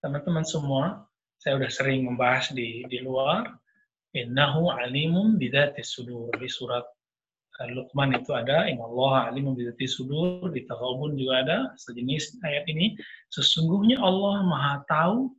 Teman-teman 0.04 0.45
semua, 0.45 1.09
saya 1.40 1.57
sudah 1.57 1.73
sering 1.73 2.04
membahas 2.04 2.52
di 2.52 2.85
di 2.92 3.00
luar. 3.00 3.49
Innahu 4.12 4.69
alimun 4.69 5.40
bidatis 5.40 5.97
sudur 5.97 6.28
di 6.37 6.45
surat 6.45 6.85
Luqman 7.61 8.17
itu 8.17 8.33
ada, 8.33 8.65
Allah 8.65 9.29
alim 9.29 9.53
bidati 9.53 9.85
sudur, 9.85 10.49
di 10.51 10.65
Taghabun 10.65 11.15
juga 11.21 11.45
ada, 11.45 11.59
sejenis 11.77 12.41
ayat 12.43 12.65
ini. 12.67 12.97
Sesungguhnya 13.29 14.01
Allah 14.01 14.43
maha 14.43 14.75
tahu 14.89 15.31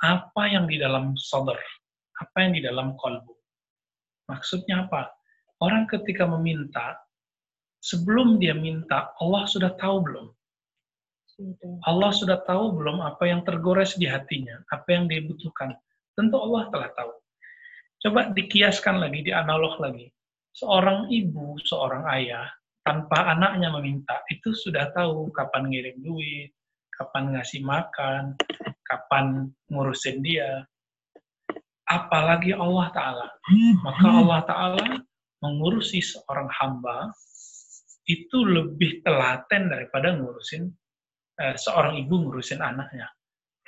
apa 0.00 0.42
yang 0.46 0.70
di 0.70 0.78
dalam 0.78 1.12
sadar, 1.18 1.58
apa 2.22 2.36
yang 2.46 2.52
di 2.56 2.62
dalam 2.64 2.94
kolbu. 2.96 3.34
Maksudnya 4.30 4.86
apa? 4.86 5.10
Orang 5.60 5.90
ketika 5.90 6.24
meminta, 6.24 6.96
sebelum 7.82 8.38
dia 8.40 8.54
minta, 8.56 9.12
Allah 9.20 9.44
sudah 9.44 9.74
tahu 9.76 10.06
belum? 10.06 10.26
Allah 11.84 12.10
sudah 12.16 12.40
tahu 12.48 12.72
belum 12.80 13.04
apa 13.04 13.28
yang 13.28 13.44
tergores 13.44 13.92
di 14.00 14.08
hatinya, 14.08 14.56
apa 14.72 14.88
yang 14.88 15.04
dia 15.04 15.20
butuhkan. 15.20 15.76
Tentu 16.16 16.40
Allah 16.40 16.72
telah 16.72 16.90
tahu. 16.96 17.12
Coba 18.00 18.20
dikiaskan 18.32 19.04
lagi, 19.04 19.20
dianalog 19.28 19.76
lagi. 19.76 20.08
Seorang 20.56 21.12
ibu, 21.12 21.60
seorang 21.60 22.08
ayah, 22.16 22.48
tanpa 22.80 23.28
anaknya 23.28 23.68
meminta, 23.76 24.24
itu 24.32 24.56
sudah 24.56 24.88
tahu 24.96 25.28
kapan 25.28 25.68
ngirim 25.68 26.00
duit, 26.00 26.56
kapan 26.96 27.36
ngasih 27.36 27.60
makan, 27.60 28.32
kapan 28.80 29.52
ngurusin 29.68 30.24
dia. 30.24 30.64
Apalagi 31.84 32.56
Allah 32.56 32.88
Ta'ala. 32.88 33.28
Maka 33.84 34.06
Allah 34.08 34.40
Ta'ala 34.48 34.88
mengurusi 35.44 36.00
seorang 36.00 36.48
hamba 36.48 37.12
itu 38.08 38.38
lebih 38.40 39.04
telaten 39.04 39.68
daripada 39.68 40.16
ngurusin 40.16 40.72
uh, 41.36 41.54
seorang 41.58 42.00
ibu 42.00 42.16
ngurusin 42.16 42.64
anaknya. 42.64 43.12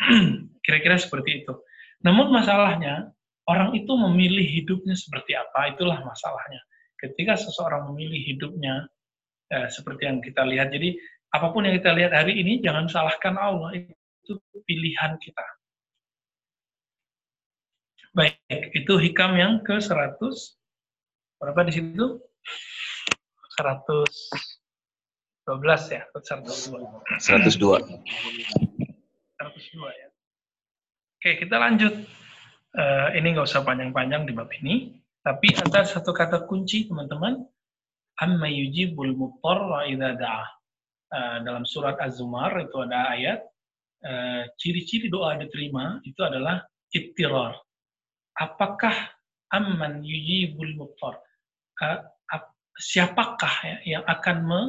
Kira-kira 0.64 0.96
seperti 0.96 1.44
itu. 1.44 1.52
Namun 2.00 2.32
masalahnya, 2.32 3.12
orang 3.44 3.76
itu 3.76 3.92
memilih 3.92 4.46
hidupnya 4.46 4.96
seperti 4.96 5.36
apa, 5.36 5.74
itulah 5.76 6.00
masalahnya. 6.00 6.64
Ketika 6.98 7.38
seseorang 7.38 7.94
memilih 7.94 8.34
hidupnya 8.34 8.90
uh, 9.54 9.70
seperti 9.70 10.10
yang 10.10 10.18
kita 10.18 10.42
lihat, 10.42 10.74
jadi 10.74 10.98
apa 11.30 11.54
pun 11.54 11.64
yang 11.64 11.78
kita 11.78 11.94
lihat 11.94 12.12
hari 12.12 12.40
ini, 12.40 12.58
jangan 12.58 12.90
salahkan 12.90 13.38
Allah, 13.38 13.70
itu 13.76 14.32
pilihan 14.66 15.14
kita. 15.22 15.46
Baik, 18.16 18.34
itu 18.74 18.98
hikam 18.98 19.38
yang 19.38 19.62
ke-100. 19.62 20.18
Berapa 21.38 21.62
di 21.68 21.72
situ? 21.78 22.18
112 23.62 25.94
ya, 25.94 26.02
102. 26.18 26.82
102. 27.22 27.78
102 29.38 29.94
ya. 29.94 30.08
Oke, 31.18 31.34
kita 31.42 31.58
lanjut. 31.58 31.94
Uh, 32.78 33.10
ini 33.18 33.34
nggak 33.34 33.48
usah 33.48 33.66
panjang-panjang 33.66 34.28
di 34.28 34.32
bab 34.36 34.46
ini, 34.62 34.94
tapi 35.22 35.54
ada 35.54 35.84
satu 35.84 36.14
kata 36.14 36.46
kunci 36.48 36.88
teman-teman. 36.88 37.42
Amma 38.18 38.50
yujibul 38.50 39.14
muttarra 39.14 39.86
idza 39.86 40.18
da'a. 40.18 40.44
Uh, 41.08 41.36
dalam 41.40 41.64
surat 41.64 41.96
Az-Zumar 42.04 42.52
itu 42.60 42.76
ada 42.84 43.16
ayat 43.16 43.40
uh, 44.04 44.44
ciri-ciri 44.60 45.08
doa 45.08 45.40
diterima 45.40 46.04
itu 46.04 46.20
adalah 46.20 46.60
ittirar. 46.92 47.56
Apakah 48.36 48.92
amman 49.48 50.04
yujibul 50.04 50.74
muttar? 50.76 51.16
Uh, 51.80 52.04
siapakah 52.78 53.54
ya, 53.66 53.98
yang 53.98 54.04
akan 54.06 54.36
me, 54.46 54.60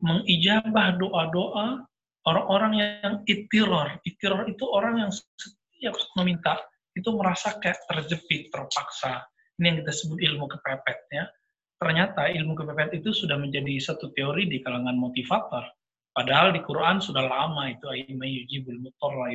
mengijabah 0.00 0.96
doa-doa 0.96 1.84
orang-orang 2.24 2.72
yang 2.78 3.14
itiror. 3.26 3.98
Itiror 4.06 4.46
itu 4.48 4.64
orang 4.70 5.06
yang 5.06 5.10
setiap 5.12 5.98
meminta 6.16 6.56
itu 6.94 7.10
merasa 7.14 7.58
kayak 7.58 7.82
terjepit, 7.90 8.48
terpaksa. 8.54 9.26
Ini 9.60 9.64
yang 9.68 9.78
kita 9.84 9.92
sebut 9.92 10.18
ilmu 10.24 10.48
kepepet 10.48 10.98
ya. 11.12 11.28
Ternyata 11.76 12.32
ilmu 12.32 12.56
kepepet 12.56 13.04
itu 13.04 13.12
sudah 13.12 13.36
menjadi 13.36 13.76
satu 13.76 14.08
teori 14.16 14.48
di 14.48 14.64
kalangan 14.64 14.96
motivator. 14.96 15.68
Padahal 16.16 16.56
di 16.56 16.64
Quran 16.64 16.98
sudah 16.98 17.28
lama 17.28 17.68
itu 17.68 17.86
yujibul 18.08 18.80
mutarra 18.80 19.30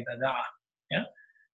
ya. 0.90 1.02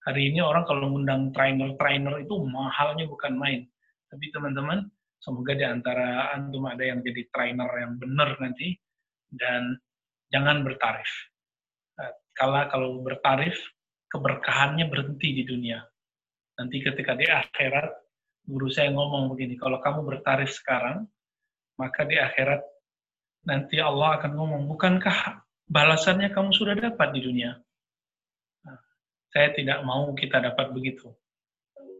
Hari 0.07 0.33
ini 0.33 0.41
orang 0.41 0.65
kalau 0.65 0.89
mengundang 0.89 1.29
trainer-trainer 1.35 2.25
itu 2.25 2.33
mahalnya 2.47 3.05
bukan 3.05 3.37
main. 3.37 3.61
Tapi 4.09 4.33
teman-teman, 4.33 4.89
Semoga 5.21 5.53
di 5.53 5.61
antara 5.61 6.33
antum 6.33 6.65
ada 6.65 6.81
yang 6.81 7.05
jadi 7.05 7.29
trainer 7.29 7.69
yang 7.77 7.93
benar 8.01 8.41
nanti 8.41 8.73
dan 9.29 9.77
jangan 10.33 10.65
bertarif. 10.65 11.29
Eh, 12.01 12.13
kalau 12.33 12.65
kalau 12.73 12.89
bertarif, 13.05 13.53
keberkahannya 14.09 14.89
berhenti 14.89 15.29
di 15.37 15.43
dunia. 15.45 15.77
Nanti 16.57 16.81
ketika 16.81 17.13
di 17.13 17.29
akhirat, 17.29 18.10
guru 18.45 18.67
saya 18.69 18.89
ngomong 18.91 19.31
begini, 19.31 19.55
kalau 19.57 19.77
kamu 19.79 20.05
bertarif 20.05 20.51
sekarang, 20.51 21.05
maka 21.77 22.05
di 22.05 22.17
akhirat 22.17 22.61
nanti 23.45 23.81
Allah 23.81 24.21
akan 24.21 24.31
ngomong, 24.37 24.61
bukankah 24.69 25.41
balasannya 25.65 26.29
kamu 26.29 26.53
sudah 26.53 26.77
dapat 26.77 27.09
di 27.15 27.21
dunia? 27.25 27.57
Nah, 28.65 28.77
saya 29.33 29.49
tidak 29.55 29.81
mau 29.87 30.11
kita 30.13 30.41
dapat 30.41 30.69
begitu. 30.73 31.09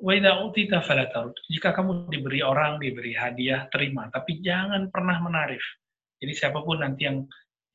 Jika 0.02 1.70
kamu 1.78 2.10
diberi 2.10 2.42
orang, 2.42 2.82
diberi 2.82 3.14
hadiah, 3.14 3.70
terima. 3.70 4.10
Tapi 4.10 4.42
jangan 4.42 4.90
pernah 4.90 5.22
menarif. 5.22 5.62
Jadi 6.18 6.34
siapa 6.34 6.62
pun 6.66 6.82
nanti 6.82 7.06
yang 7.06 7.26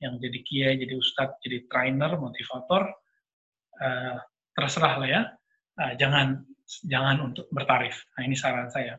yang 0.02 0.18
jadi 0.20 0.38
kiai, 0.42 0.74
jadi 0.76 0.94
ustadz, 0.98 1.40
jadi 1.40 1.64
trainer, 1.70 2.18
motivator, 2.18 2.90
uh, 3.80 4.16
terserah 4.52 4.94
lah 5.00 5.08
ya. 5.08 5.22
Uh, 5.78 5.92
jangan 5.96 6.42
jangan 6.66 7.32
untuk 7.32 7.46
bertarif. 7.54 7.94
Nah 8.18 8.22
ini 8.26 8.34
saran 8.34 8.68
saya. 8.68 8.98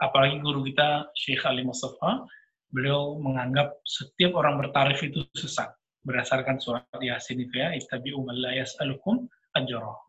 Apalagi 0.00 0.40
guru 0.40 0.64
kita 0.64 1.12
Syekh 1.12 1.44
Ali 1.44 1.66
Mustafa, 1.66 2.24
beliau 2.72 3.20
menganggap 3.20 3.78
setiap 3.84 4.34
orang 4.34 4.56
bertarif 4.58 4.98
itu 5.04 5.22
sesat 5.36 5.70
berdasarkan 6.04 6.60
surat 6.60 6.84
Yasin 7.00 7.40
itu 7.40 7.54
ya, 7.56 7.72
ittabi'u 7.72 8.20
man 8.24 8.36
la 8.36 8.52
yas'alukum 8.60 9.24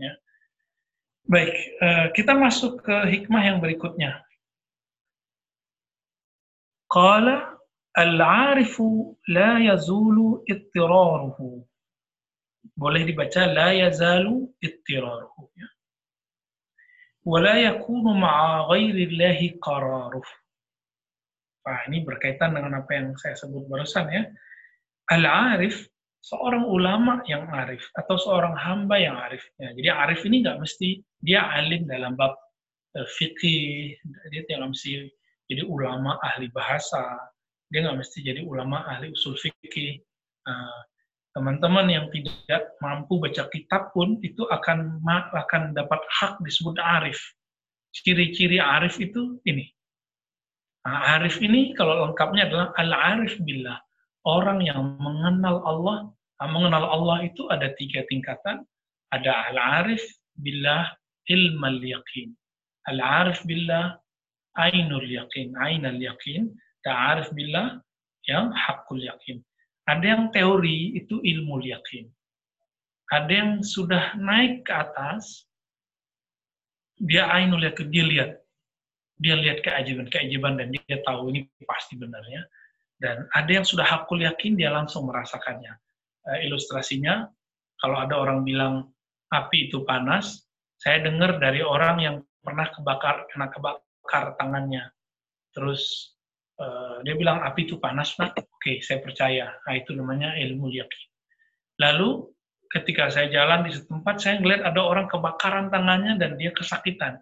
ya. 0.02 0.14
Baik, 1.26 1.54
uh, 1.82 2.08
kita 2.14 2.38
masuk 2.38 2.86
ke 2.86 2.96
hikmah 3.10 3.42
yang 3.42 3.58
berikutnya. 3.58 4.22
Qala 6.86 7.58
al-arifu 7.98 9.18
la 9.34 9.58
yazulu 9.58 10.46
ittiraruhu. 10.46 11.66
Boleh 12.78 13.02
dibaca 13.08 13.42
la 13.50 13.74
yazalu 13.74 14.54
ittiraruhu. 14.62 15.50
Ya. 15.58 15.68
Wala 17.26 17.58
yakunu 17.58 18.14
ma'a 18.14 18.70
ghairillahi 18.70 19.58
qararuh. 19.58 20.30
Nah, 21.66 21.80
ini 21.90 22.06
berkaitan 22.06 22.54
dengan 22.54 22.86
apa 22.86 22.92
yang 22.94 23.18
saya 23.18 23.34
sebut 23.34 23.66
barusan 23.66 24.06
ya. 24.14 24.30
Al-arif 25.10 25.90
seorang 26.26 26.66
ulama 26.66 27.22
yang 27.30 27.46
arif 27.54 27.86
atau 27.94 28.18
seorang 28.18 28.58
hamba 28.58 28.98
yang 28.98 29.18
arif. 29.18 29.46
Ya, 29.62 29.70
jadi 29.78 29.90
arif 29.94 30.26
ini 30.26 30.42
nggak 30.42 30.58
mesti 30.58 31.02
dia 31.22 31.46
alim 31.46 31.86
dalam 31.86 32.18
bab 32.18 32.34
uh, 32.98 33.08
fikih, 33.18 33.94
dia 34.34 34.42
tidak 34.50 34.74
mesti 34.74 35.06
jadi 35.46 35.62
ulama 35.70 36.18
ahli 36.26 36.50
bahasa, 36.50 37.02
dia 37.70 37.86
nggak 37.86 38.02
mesti 38.02 38.18
jadi 38.26 38.42
ulama 38.42 38.86
ahli 38.90 39.14
usul 39.14 39.38
fikih. 39.38 40.02
Uh, 40.46 40.82
teman-teman 41.36 41.92
yang 41.92 42.08
tidak 42.16 42.80
mampu 42.80 43.20
baca 43.20 43.52
kitab 43.52 43.92
pun 43.92 44.16
itu 44.24 44.48
akan 44.48 45.04
akan 45.36 45.76
dapat 45.76 46.00
hak 46.08 46.40
disebut 46.48 46.80
arif. 46.80 47.20
Ciri-ciri 47.92 48.58
arif 48.58 48.96
itu 49.04 49.40
ini. 49.44 49.68
Nah, 50.88 51.20
arif 51.20 51.44
ini 51.44 51.76
kalau 51.76 52.08
lengkapnya 52.08 52.48
adalah 52.48 52.68
al-arif 52.80 53.36
billah 53.44 53.76
orang 54.24 54.64
yang 54.64 54.96
mengenal 54.96 55.60
Allah, 55.68 55.98
ah, 56.40 56.50
mengenal 56.50 56.88
Allah 56.88 57.28
itu 57.28 57.52
ada 57.52 57.76
tiga 57.76 58.08
tingkatan. 58.08 58.64
Ada 59.12 59.52
al-arif 59.52 60.04
billah 60.40 60.88
ilmal 61.28 61.84
yaqin. 61.84 62.32
Al-arif 62.88 63.44
billah 63.44 64.00
ainul 64.56 65.08
yaqin, 65.08 65.52
ainal 65.60 66.00
yaqin. 66.00 66.56
Ta'arif 66.86 67.34
billah 67.34 67.82
yang 68.30 68.54
hakul 68.54 69.02
yakin. 69.02 69.42
Ada 69.86 70.06
yang 70.06 70.24
teori 70.34 70.98
itu 70.98 71.22
ilmu 71.22 71.62
yakin. 71.62 72.10
Ada 73.14 73.32
yang 73.32 73.52
sudah 73.62 74.18
naik 74.18 74.66
ke 74.66 74.74
atas, 74.74 75.46
dia 76.98 77.30
ainul 77.30 77.62
yakin, 77.62 77.88
dia 77.94 78.06
lihat. 78.06 78.32
Dia 79.22 79.36
lihat 79.40 79.64
keajaiban-keajaiban 79.64 80.60
dan 80.60 80.74
dia 80.74 80.98
tahu 81.06 81.32
ini 81.32 81.48
pasti 81.64 81.96
benarnya 81.96 82.44
dan 83.00 83.28
ada 83.36 83.52
yang 83.52 83.66
sudah 83.68 83.84
hakul 83.84 84.24
yakin, 84.24 84.56
dia 84.56 84.72
langsung 84.72 85.08
merasakannya. 85.08 85.76
Uh, 86.26 86.40
ilustrasinya, 86.48 87.28
kalau 87.80 88.00
ada 88.00 88.16
orang 88.16 88.48
bilang 88.48 88.90
api 89.36 89.68
itu 89.68 89.84
panas, 89.84 90.48
saya 90.80 91.04
dengar 91.04 91.38
dari 91.38 91.60
orang 91.60 91.98
yang 92.00 92.16
pernah 92.40 92.72
kebakar, 92.72 93.28
kena 93.32 93.52
kebakar 93.52 94.40
tangannya. 94.40 94.88
Terus 95.52 96.15
uh, 96.60 97.02
dia 97.04 97.16
bilang 97.16 97.44
api 97.44 97.68
itu 97.68 97.80
panas, 97.80 98.16
nak. 98.20 98.36
Oke, 98.36 98.48
okay, 98.60 98.76
saya 98.84 99.00
percaya. 99.04 99.52
Nah, 99.66 99.74
itu 99.76 99.92
namanya 99.96 100.36
ilmu 100.36 100.72
yakin. 100.72 101.04
Lalu 101.82 102.32
ketika 102.72 103.12
saya 103.12 103.32
jalan 103.32 103.68
di 103.68 103.72
setempat, 103.76 104.20
saya 104.20 104.40
ngeliat 104.40 104.64
ada 104.64 104.82
orang 104.84 105.08
kebakaran 105.08 105.72
tangannya 105.72 106.20
dan 106.20 106.36
dia 106.40 106.52
kesakitan. 106.52 107.20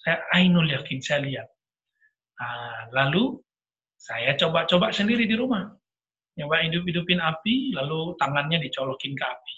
Saya 0.00 0.22
ainul 0.34 0.66
yakin, 0.70 0.98
saya 1.02 1.22
lihat. 1.22 1.48
Nah, 2.36 2.92
lalu 2.92 3.40
saya 3.96 4.36
coba-coba 4.38 4.92
sendiri 4.92 5.26
di 5.26 5.34
rumah. 5.34 5.66
Nyoba 6.36 6.68
hidup-hidupin 6.68 7.16
api, 7.16 7.72
lalu 7.72 8.12
tangannya 8.20 8.60
dicolokin 8.60 9.16
ke 9.16 9.24
api. 9.24 9.54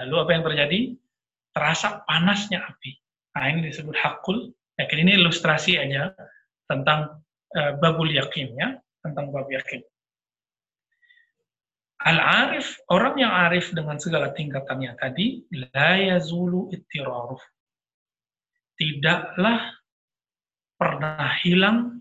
Lalu 0.00 0.14
apa 0.22 0.30
yang 0.32 0.44
terjadi? 0.46 0.80
Terasa 1.50 2.06
panasnya 2.06 2.62
api. 2.62 2.94
Nah 3.34 3.44
ini 3.50 3.68
disebut 3.68 3.96
hakul. 3.98 4.54
Yakin 4.78 4.98
ini 5.02 5.12
ilustrasi 5.18 5.76
aja 5.76 6.14
tentang 6.70 7.20
uh, 7.56 7.72
babul 7.78 8.10
yakin 8.10 8.54
ya, 8.54 8.68
tentang 9.02 9.32
bab 9.34 9.48
yakin. 9.50 9.82
Al-arif, 12.00 12.80
orang 12.88 13.20
yang 13.20 13.28
arif 13.28 13.76
dengan 13.76 14.00
segala 14.00 14.32
tingkatannya 14.32 14.96
tadi, 14.96 15.44
la 15.52 16.00
yazulu 16.00 16.72
ittiraruf. 16.72 17.44
Tidaklah 18.80 19.76
pernah 20.80 21.28
hilang 21.44 22.00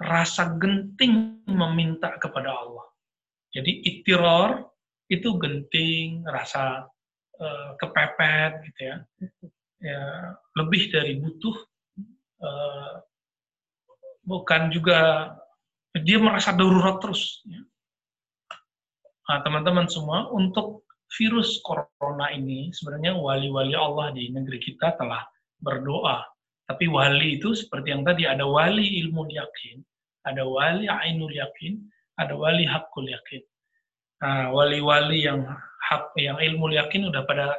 rasa 0.00 0.56
genting 0.56 1.44
meminta 1.44 2.16
kepada 2.16 2.56
Allah. 2.56 2.88
Jadi 3.52 3.84
ittiror 3.84 4.64
itu 5.12 5.36
genting, 5.36 6.24
rasa 6.24 6.88
uh, 7.36 7.70
kepepet 7.76 8.64
gitu 8.72 8.80
ya. 8.80 8.96
ya. 9.84 10.02
Lebih 10.56 10.82
dari 10.88 11.20
butuh, 11.20 11.56
uh, 12.40 12.92
bukan 14.24 14.72
juga 14.72 15.30
dia 15.94 16.18
merasa 16.18 16.50
darurat 16.50 16.98
terus. 16.98 17.44
Ya 17.46 17.62
Nah, 19.24 19.40
teman-teman 19.40 19.88
semua, 19.88 20.28
untuk 20.36 20.84
virus 21.16 21.56
corona 21.64 22.28
ini, 22.28 22.68
sebenarnya 22.76 23.16
wali-wali 23.16 23.72
Allah 23.72 24.12
di 24.12 24.28
negeri 24.28 24.60
kita 24.60 25.00
telah 25.00 25.24
berdoa. 25.64 26.20
Tapi 26.68 26.88
wali 26.88 27.40
itu 27.40 27.56
seperti 27.56 27.92
yang 27.92 28.04
tadi, 28.04 28.28
ada 28.28 28.44
wali 28.44 29.00
ilmu 29.04 29.24
yakin, 29.32 29.80
ada 30.28 30.44
wali 30.44 30.88
ainul 30.88 31.32
yakin, 31.32 31.80
ada 32.20 32.36
wali 32.36 32.68
hakul 32.68 33.04
yakin. 33.08 33.40
Nah, 34.20 34.52
wali-wali 34.52 35.24
yang 35.24 35.44
hak, 35.88 36.16
yang 36.20 36.36
ilmu 36.40 36.72
yakin 36.76 37.08
udah 37.08 37.24
pada 37.24 37.56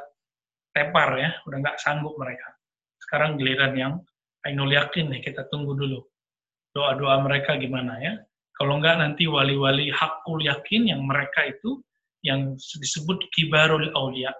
tepar 0.70 1.18
ya, 1.18 1.30
udah 1.50 1.58
nggak 1.62 1.78
sanggup 1.82 2.14
mereka. 2.18 2.46
Sekarang 3.02 3.38
giliran 3.38 3.74
yang 3.74 3.92
ainul 4.46 4.70
yakin 4.70 5.10
nih, 5.10 5.22
kita 5.22 5.50
tunggu 5.50 5.74
dulu. 5.74 5.98
Doa-doa 6.76 7.24
mereka 7.24 7.56
gimana 7.56 7.96
ya. 8.04 8.20
Kalau 8.52 8.76
enggak 8.76 9.00
nanti 9.00 9.24
wali-wali 9.24 9.88
hakul 9.88 10.44
yakin 10.44 10.92
yang 10.92 11.04
mereka 11.08 11.48
itu 11.48 11.80
yang 12.20 12.52
disebut 12.56 13.32
kibarul 13.32 13.88
aulia 13.96 14.32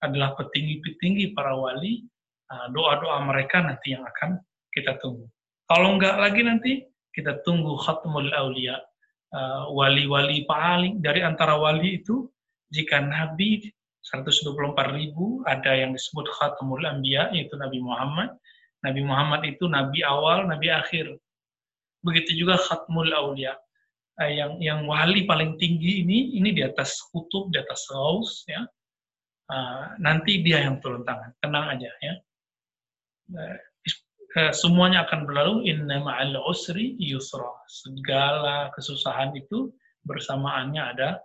adalah 0.00 0.32
petinggi-petinggi 0.36 1.36
para 1.36 1.52
wali, 1.56 2.04
ah, 2.52 2.72
doa-doa 2.72 3.24
mereka 3.24 3.60
nanti 3.60 3.92
yang 3.92 4.04
akan 4.04 4.40
kita 4.72 4.96
tunggu. 5.00 5.28
Kalau 5.68 5.96
enggak 5.96 6.16
lagi 6.16 6.40
nanti 6.44 6.72
kita 7.12 7.40
tunggu 7.44 7.76
khatmul 7.80 8.32
aulia, 8.32 8.80
ah, 9.32 9.68
wali-wali 9.68 10.44
paling 10.48 11.04
dari 11.04 11.20
antara 11.20 11.56
wali 11.60 12.00
itu 12.00 12.28
jika 12.72 13.00
Nabi 13.00 13.64
124 14.04 14.92
ribu 14.92 15.40
ada 15.48 15.72
yang 15.72 15.96
disebut 15.96 16.28
khatmul 16.36 16.84
anbiya 16.84 17.32
yaitu 17.32 17.56
Nabi 17.56 17.80
Muhammad. 17.80 18.36
Nabi 18.84 19.00
Muhammad 19.00 19.40
itu 19.48 19.64
nabi 19.64 20.04
awal, 20.04 20.44
nabi 20.44 20.68
akhir. 20.68 21.16
Begitu 22.04 22.44
juga 22.44 22.60
khatmul 22.60 23.10
aulia. 23.16 23.56
Uh, 24.14 24.30
yang 24.30 24.52
yang 24.62 24.80
wali 24.86 25.26
paling 25.26 25.58
tinggi 25.58 26.06
ini 26.06 26.38
ini 26.38 26.54
di 26.54 26.62
atas 26.62 27.02
kutub, 27.10 27.50
di 27.50 27.58
atas 27.58 27.88
raus 27.90 28.44
ya. 28.46 28.62
Uh, 29.48 29.96
nanti 29.98 30.44
dia 30.44 30.62
yang 30.62 30.78
turun 30.84 31.02
tangan. 31.02 31.32
Tenang 31.40 31.66
aja 31.74 31.90
ya. 31.98 32.14
Uh, 33.32 34.52
semuanya 34.52 35.08
akan 35.08 35.24
berlalu 35.24 35.66
inna 35.66 36.04
ma'al 36.04 36.36
usri 36.44 36.94
yusra. 37.00 37.50
Segala 37.66 38.68
kesusahan 38.76 39.32
itu 39.34 39.72
bersamaannya 40.04 40.82
ada 40.84 41.22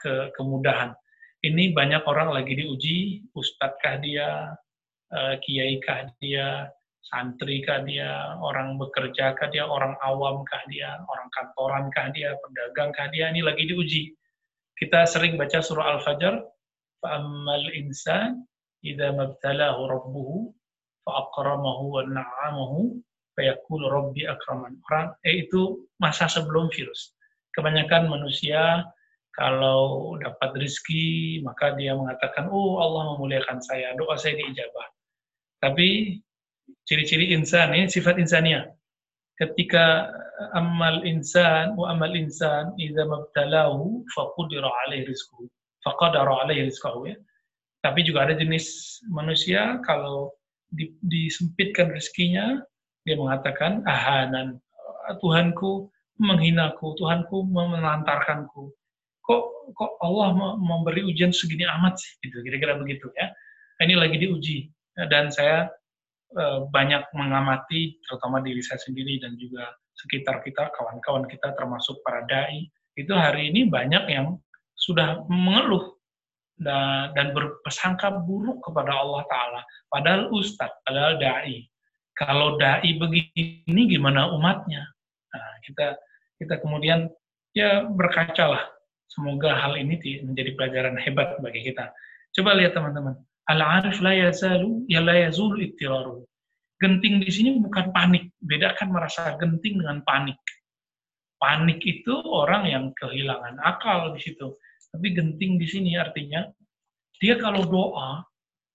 ke 0.00 0.32
kemudahan. 0.32 0.96
Ini 1.44 1.76
banyak 1.76 2.08
orang 2.08 2.32
lagi 2.32 2.56
diuji, 2.56 3.28
ustadzkah 3.36 4.00
dia, 4.00 4.56
uh, 5.12 5.34
kiaikah 5.44 6.08
dia, 6.16 6.72
santri 7.09 7.65
kah 7.65 7.81
dia, 7.83 8.37
orang 8.37 8.77
bekerja 8.77 9.33
kah 9.33 9.49
dia, 9.49 9.65
orang 9.65 9.97
awam 10.05 10.45
kah 10.45 10.61
dia, 10.69 10.99
orang 11.09 11.27
kantoran 11.33 11.85
kah 11.89 12.13
dia, 12.13 12.37
pedagang 12.43 12.93
kah 12.93 13.09
dia, 13.09 13.33
ini 13.33 13.41
lagi 13.41 13.65
diuji. 13.65 14.13
Kita 14.77 15.03
sering 15.09 15.35
baca 15.35 15.59
surah 15.59 15.97
Al-Fajr, 15.97 16.39
فَأَمَّا 16.99 17.53
الْإِنسَانِ 17.63 18.31
إِذَا 18.83 19.15
مَبْتَلَاهُ 19.15 19.77
رَبُّهُ 19.79 20.29
فَأَقْرَمَهُ 21.07 21.79
وَنَعَّمَهُ 21.95 22.73
فَيَقُولُ 23.35 23.81
رَبِّ 23.87 24.15
أَكْرَمَنْ 24.19 24.71
Orang, 24.91 25.15
eh, 25.23 25.47
itu 25.47 25.87
masa 26.03 26.27
sebelum 26.27 26.67
virus. 26.75 27.15
Kebanyakan 27.55 28.11
manusia 28.11 28.83
kalau 29.31 30.15
dapat 30.19 30.59
rezeki, 30.59 31.39
maka 31.47 31.71
dia 31.79 31.95
mengatakan, 31.95 32.51
oh 32.51 32.83
Allah 32.83 33.15
memuliakan 33.15 33.63
saya, 33.63 33.95
doa 33.95 34.19
saya 34.19 34.35
diijabah. 34.35 34.87
Tapi 35.63 36.19
ciri-ciri 36.84 37.32
insan 37.32 37.72
ini 37.72 37.88
sifat 37.88 38.20
insania. 38.20 38.68
Ketika 39.34 40.08
amal 40.54 41.02
insan 41.02 41.74
wa 41.74 41.90
amal 41.90 42.12
insan 42.14 42.70
idza 42.78 43.02
mabtalahu 43.08 44.06
faqudira 44.14 44.70
alaihi 44.86 45.08
rizquhu. 45.10 45.50
Faqadara 45.82 46.46
alaihi 46.46 46.70
rizquhu 46.70 47.10
ya. 47.10 47.16
Tapi 47.84 48.00
juga 48.06 48.24
ada 48.24 48.34
jenis 48.38 48.96
manusia 49.12 49.76
kalau 49.84 50.32
di, 50.72 50.96
disempitkan 51.04 51.92
rezekinya 51.92 52.64
dia 53.04 53.20
mengatakan 53.20 53.84
ahanan 53.84 54.56
Tuhanku 55.20 55.92
menghinaku, 56.16 56.96
Tuhanku 56.96 57.44
menelantarkanku. 57.44 58.72
Kok 59.20 59.42
kok 59.76 59.92
Allah 60.00 60.56
memberi 60.56 61.04
ujian 61.04 61.28
segini 61.28 61.68
amat 61.68 62.00
sih? 62.00 62.12
Gitu, 62.24 62.40
kira-kira 62.40 62.80
begitu 62.80 63.12
ya. 63.12 63.28
Ini 63.84 64.00
lagi 64.00 64.16
diuji 64.16 64.72
dan 65.10 65.28
saya 65.28 65.68
Eh, 65.68 65.83
banyak 66.70 67.02
mengamati, 67.14 67.98
terutama 68.02 68.42
diri 68.42 68.58
saya 68.60 68.82
sendiri 68.82 69.22
dan 69.22 69.38
juga 69.38 69.70
sekitar 69.94 70.42
kita, 70.42 70.74
kawan-kawan 70.74 71.30
kita, 71.30 71.54
termasuk 71.54 72.02
para 72.02 72.26
dai, 72.26 72.66
itu 72.98 73.14
hari 73.14 73.54
ini 73.54 73.70
banyak 73.70 74.04
yang 74.10 74.38
sudah 74.74 75.22
mengeluh 75.30 75.94
dan, 76.58 77.14
dan 77.14 77.34
berpesangka 77.34 78.22
buruk 78.26 78.62
kepada 78.62 78.94
Allah 78.94 79.22
Ta'ala. 79.30 79.60
Padahal 79.90 80.30
ustadz, 80.34 80.82
padahal 80.86 81.18
dai. 81.18 81.66
Kalau 82.14 82.54
dai 82.58 82.94
begini, 82.94 83.82
gimana 83.90 84.30
umatnya? 84.30 84.86
Nah, 85.34 85.52
kita 85.66 85.98
kita 86.38 86.62
kemudian 86.62 87.10
ya 87.54 87.86
berkacalah. 87.90 88.70
Semoga 89.10 89.54
hal 89.54 89.78
ini 89.78 89.98
menjadi 90.22 90.54
pelajaran 90.58 90.98
hebat 90.98 91.38
bagi 91.42 91.62
kita. 91.66 91.90
Coba 92.34 92.54
lihat 92.58 92.74
teman-teman. 92.74 93.18
Al-arif 93.44 94.00
la 94.00 94.16
yazalu, 94.16 94.88
ya 94.88 95.04
la 95.04 95.28
yazulu 95.28 95.60
ittiraru. 95.60 96.24
Genting 96.80 97.20
di 97.20 97.30
sini 97.30 97.50
bukan 97.60 97.92
panik. 97.92 98.32
Bedakan 98.40 98.92
merasa 98.92 99.36
genting 99.36 99.84
dengan 99.84 100.00
panik. 100.04 100.40
Panik 101.36 101.80
itu 101.84 102.14
orang 102.24 102.64
yang 102.64 102.84
kehilangan 102.96 103.60
akal 103.60 104.16
di 104.16 104.20
situ. 104.24 104.56
Tapi 104.88 105.12
genting 105.12 105.60
di 105.60 105.66
sini 105.68 105.98
artinya 106.00 106.48
dia 107.20 107.36
kalau 107.36 107.66
doa 107.66 108.24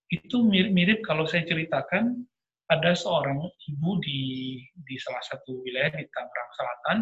itu 0.10 0.42
mirip-mirip 0.42 1.06
kalau 1.06 1.26
saya 1.30 1.46
ceritakan 1.46 2.26
ada 2.70 2.94
seorang 2.94 3.50
ibu 3.66 3.98
di 4.02 4.20
di 4.86 4.96
salah 5.02 5.22
satu 5.26 5.66
wilayah 5.66 5.94
di 5.94 6.06
Tangerang 6.10 6.52
Selatan 6.54 6.98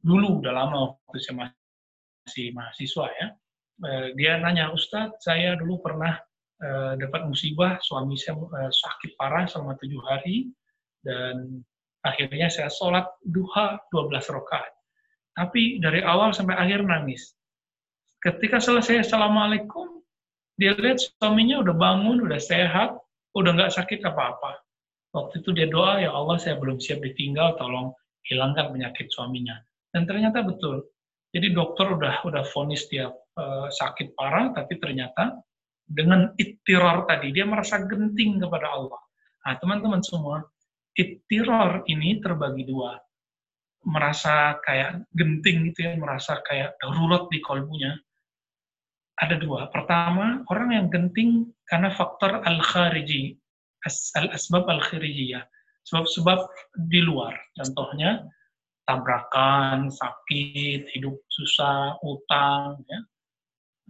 dulu 0.00 0.40
udah 0.40 0.52
lama 0.52 0.76
waktu 0.96 1.18
saya 1.20 1.36
masih 1.48 2.46
mahasiswa 2.56 3.06
ya 3.08 3.26
eh, 3.88 4.06
dia 4.16 4.40
nanya 4.40 4.72
Ustadz 4.72 5.20
saya 5.20 5.56
dulu 5.56 5.80
pernah 5.84 6.16
uh, 6.62 6.94
dapat 6.96 7.26
musibah, 7.26 7.76
suami 7.82 8.14
saya 8.14 8.38
uh, 8.38 8.70
sakit 8.70 9.18
parah 9.18 9.44
selama 9.50 9.74
tujuh 9.82 10.00
hari, 10.06 10.48
dan 11.02 11.60
akhirnya 12.06 12.48
saya 12.48 12.70
sholat 12.70 13.06
duha 13.26 13.82
12 13.90 14.14
rakaat. 14.14 14.72
Tapi 15.34 15.82
dari 15.82 16.00
awal 16.04 16.30
sampai 16.30 16.54
akhir 16.56 16.86
nangis. 16.86 17.34
Ketika 18.22 18.62
selesai 18.62 19.02
Assalamualaikum, 19.02 20.02
dia 20.54 20.76
lihat 20.78 21.02
suaminya 21.02 21.58
udah 21.64 21.74
bangun, 21.74 22.22
udah 22.22 22.38
sehat, 22.38 22.94
udah 23.34 23.50
nggak 23.56 23.72
sakit 23.74 24.04
apa-apa. 24.04 24.62
Waktu 25.12 25.42
itu 25.42 25.50
dia 25.52 25.66
doa, 25.66 25.98
ya 25.98 26.14
Allah 26.14 26.38
saya 26.38 26.56
belum 26.60 26.78
siap 26.78 27.02
ditinggal, 27.02 27.58
tolong 27.58 27.90
hilangkan 28.28 28.70
penyakit 28.70 29.10
suaminya. 29.10 29.58
Dan 29.90 30.06
ternyata 30.06 30.44
betul. 30.46 30.86
Jadi 31.32 31.50
dokter 31.56 31.88
udah 31.88 32.22
udah 32.28 32.44
vonis 32.52 32.86
dia 32.92 33.08
uh, 33.10 33.66
sakit 33.72 34.14
parah, 34.14 34.52
tapi 34.52 34.76
ternyata 34.76 35.40
dengan 35.92 36.32
ittirar 36.40 37.04
tadi, 37.04 37.36
dia 37.36 37.44
merasa 37.44 37.84
genting 37.84 38.40
kepada 38.40 38.72
Allah. 38.72 39.00
Nah, 39.44 39.54
teman-teman 39.60 40.00
semua, 40.00 40.40
ittirar 40.96 41.84
ini 41.84 42.16
terbagi 42.24 42.64
dua. 42.64 42.96
Merasa 43.84 44.56
kayak 44.64 45.04
genting 45.12 45.68
gitu 45.70 45.84
ya, 45.84 45.92
merasa 46.00 46.40
kayak 46.48 46.80
darurat 46.80 47.28
di 47.28 47.38
kolbunya. 47.44 47.92
Ada 49.20 49.36
dua. 49.36 49.68
Pertama, 49.68 50.40
orang 50.48 50.72
yang 50.72 50.86
genting 50.88 51.52
karena 51.68 51.92
faktor 51.92 52.40
al-khariji, 52.42 53.36
al-asbab 54.16 54.64
al-kharijiyah. 54.64 55.44
Sebab-sebab 55.82 56.40
di 56.88 57.02
luar. 57.02 57.34
Contohnya, 57.58 58.22
tabrakan, 58.86 59.90
sakit, 59.90 60.88
hidup 60.94 61.18
susah, 61.26 61.98
utang, 62.06 62.80
ya. 62.86 63.00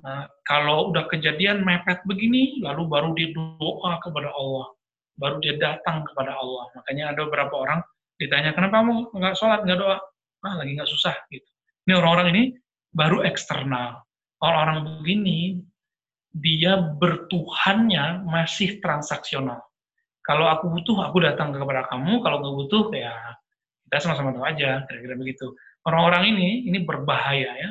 Nah, 0.02 0.26
kalau 0.42 0.90
udah 0.90 1.06
kejadian 1.06 1.62
mepet 1.62 2.02
begini, 2.10 2.58
lalu 2.58 2.90
baru 2.90 3.14
dia 3.14 3.30
doa 3.30 4.02
kepada 4.02 4.34
Allah, 4.34 4.66
baru 5.14 5.38
dia 5.38 5.54
datang 5.62 6.02
kepada 6.10 6.34
Allah. 6.34 6.66
Makanya 6.74 7.14
ada 7.14 7.20
beberapa 7.30 7.54
orang 7.54 7.80
ditanya, 8.18 8.50
kenapa 8.50 8.82
kamu 8.82 9.14
nggak 9.14 9.34
sholat, 9.38 9.62
nggak 9.62 9.78
doa? 9.78 9.98
Ah, 10.42 10.54
lagi 10.58 10.74
nggak 10.74 10.90
susah. 10.90 11.14
gitu. 11.30 11.46
Ini 11.86 11.98
orang-orang 11.98 12.26
ini 12.34 12.42
baru 12.90 13.22
eksternal. 13.22 14.02
Orang-orang 14.42 15.02
begini, 15.02 15.62
dia 16.34 16.80
bertuhannya 16.98 18.26
masih 18.26 18.82
transaksional. 18.82 19.62
Kalau 20.22 20.50
aku 20.50 20.70
butuh, 20.70 20.98
aku 21.10 21.22
datang 21.22 21.54
kepada 21.54 21.86
kamu. 21.90 22.22
Kalau 22.26 22.42
nggak 22.42 22.54
butuh, 22.58 22.84
ya 22.94 23.14
kita 23.86 24.02
sama-sama 24.02 24.34
tahu 24.34 24.46
aja. 24.46 24.82
Kira-kira 24.86 25.14
begitu. 25.14 25.54
Orang-orang 25.86 26.34
ini, 26.34 26.66
ini 26.66 26.82
berbahaya 26.82 27.50
ya. 27.54 27.70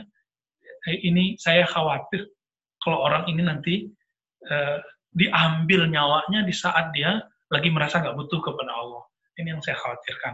Ini 0.89 1.37
saya 1.37 1.67
khawatir 1.69 2.25
kalau 2.81 3.05
orang 3.05 3.29
ini 3.29 3.41
nanti 3.45 3.75
eh, 4.49 4.77
diambil 5.13 5.85
nyawanya 5.85 6.41
di 6.41 6.55
saat 6.55 6.89
dia 6.95 7.21
lagi 7.51 7.69
merasa 7.69 7.99
nggak 7.99 8.15
butuh 8.15 8.39
kepada 8.41 8.71
Allah. 8.71 9.03
Ini 9.37 9.53
yang 9.53 9.61
saya 9.61 9.77
khawatirkan. 9.77 10.33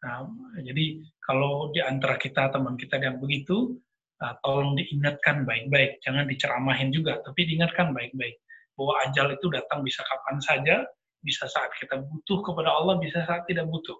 Nah, 0.00 0.24
jadi 0.64 1.04
kalau 1.20 1.70
di 1.70 1.80
antara 1.84 2.16
kita 2.16 2.48
teman 2.50 2.74
kita 2.80 2.96
yang 2.96 3.20
begitu, 3.20 3.76
uh, 4.24 4.34
tolong 4.40 4.72
diingatkan 4.80 5.44
baik-baik, 5.44 6.00
jangan 6.00 6.24
diceramahin 6.24 6.88
juga, 6.88 7.20
tapi 7.20 7.44
diingatkan 7.44 7.92
baik-baik 7.92 8.40
bahwa 8.80 8.96
ajal 9.04 9.28
itu 9.36 9.46
datang 9.52 9.84
bisa 9.84 10.00
kapan 10.08 10.36
saja, 10.40 10.76
bisa 11.20 11.44
saat 11.52 11.68
kita 11.76 12.00
butuh 12.00 12.40
kepada 12.40 12.72
Allah, 12.72 12.96
bisa 12.96 13.20
saat 13.28 13.44
tidak 13.44 13.68
butuh. 13.68 13.96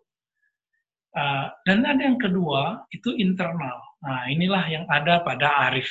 Uh, 1.10 1.50
dan 1.66 1.82
ada 1.82 2.02
yang 2.06 2.18
kedua 2.22 2.86
itu 2.94 3.10
internal. 3.18 3.82
Nah 4.06 4.30
inilah 4.30 4.64
yang 4.70 4.84
ada 4.86 5.20
pada 5.26 5.70
arif. 5.70 5.90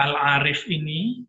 Al 0.00 0.16
arif 0.40 0.64
ini 0.72 1.20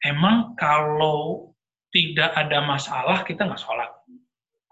emang 0.00 0.56
kalau 0.56 1.52
tidak 1.92 2.32
ada 2.32 2.64
masalah 2.64 3.20
kita 3.24 3.44
nggak 3.44 3.60
sholat 3.60 3.92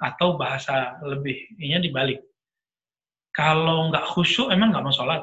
atau 0.00 0.40
bahasa 0.40 0.96
lebihnya 1.04 1.84
dibalik. 1.84 2.24
Kalau 3.34 3.92
nggak 3.92 4.08
khusyuk 4.14 4.48
emang 4.48 4.72
nggak 4.72 4.84
mau 4.84 4.94
sholat. 4.94 5.22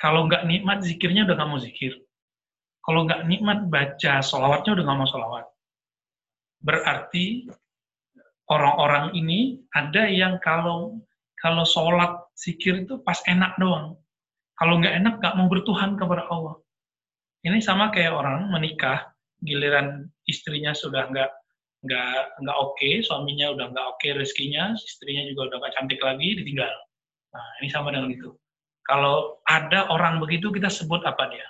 Kalau 0.00 0.26
nggak 0.26 0.48
nikmat 0.48 0.80
zikirnya 0.82 1.28
udah 1.28 1.36
nggak 1.36 1.50
mau 1.50 1.60
zikir. 1.60 1.94
Kalau 2.82 3.06
nggak 3.06 3.28
nikmat 3.30 3.70
baca 3.70 4.24
sholawatnya 4.24 4.74
udah 4.74 4.84
nggak 4.88 4.98
mau 4.98 5.10
sholawat. 5.10 5.46
Berarti 6.62 7.46
orang-orang 8.52 9.16
ini 9.16 9.64
ada 9.72 10.04
yang 10.04 10.36
kalau 10.44 11.00
kalau 11.40 11.64
sholat 11.64 12.22
zikir 12.38 12.84
itu 12.84 13.00
pas 13.02 13.18
enak 13.26 13.56
doang. 13.58 13.98
Kalau 14.60 14.78
nggak 14.78 14.94
enak 15.02 15.14
nggak 15.18 15.34
mau 15.40 15.48
bertuhan 15.50 15.98
kepada 15.98 16.28
Allah. 16.30 16.60
Ini 17.42 17.58
sama 17.58 17.90
kayak 17.90 18.14
orang 18.14 18.46
menikah, 18.54 19.10
giliran 19.42 20.06
istrinya 20.30 20.70
sudah 20.70 21.10
nggak 21.10 21.30
nggak 21.82 22.18
nggak 22.46 22.56
oke, 22.62 22.78
okay, 22.78 23.02
suaminya 23.02 23.50
udah 23.50 23.74
nggak 23.74 23.86
oke 23.90 23.98
okay 23.98 24.14
rezekinya, 24.14 24.70
istrinya 24.78 25.26
juga 25.26 25.50
udah 25.50 25.56
nggak 25.58 25.74
cantik 25.74 25.98
lagi, 25.98 26.38
ditinggal. 26.38 26.70
Nah, 27.34 27.46
ini 27.58 27.68
sama 27.74 27.90
dengan 27.90 28.14
itu. 28.14 28.30
Kalau 28.86 29.42
ada 29.50 29.90
orang 29.90 30.22
begitu, 30.22 30.54
kita 30.54 30.70
sebut 30.70 31.02
apa 31.02 31.26
dia? 31.34 31.46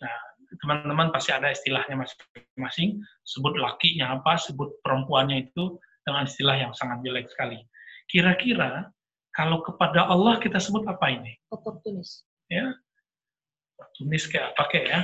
Nah, 0.00 0.16
teman-teman 0.56 1.12
pasti 1.12 1.36
ada 1.36 1.52
istilahnya 1.52 2.00
masing-masing, 2.00 3.00
sebut 3.28 3.56
lakinya 3.60 4.16
apa, 4.16 4.40
sebut 4.40 4.72
perempuannya 4.80 5.52
itu 5.52 5.76
dengan 6.02 6.26
istilah 6.26 6.56
yang 6.58 6.72
sangat 6.74 7.02
jelek 7.06 7.30
sekali. 7.30 7.62
Kira-kira 8.10 8.90
kalau 9.32 9.64
kepada 9.64 10.06
Allah 10.06 10.36
kita 10.42 10.60
sebut 10.60 10.84
apa 10.84 11.08
ini? 11.08 11.32
Oportunis. 11.48 12.26
Ya, 12.52 12.76
oportunis 13.78 14.28
kayak 14.28 14.52
apa 14.52 14.62
kayak 14.68 14.86
ya? 14.86 15.00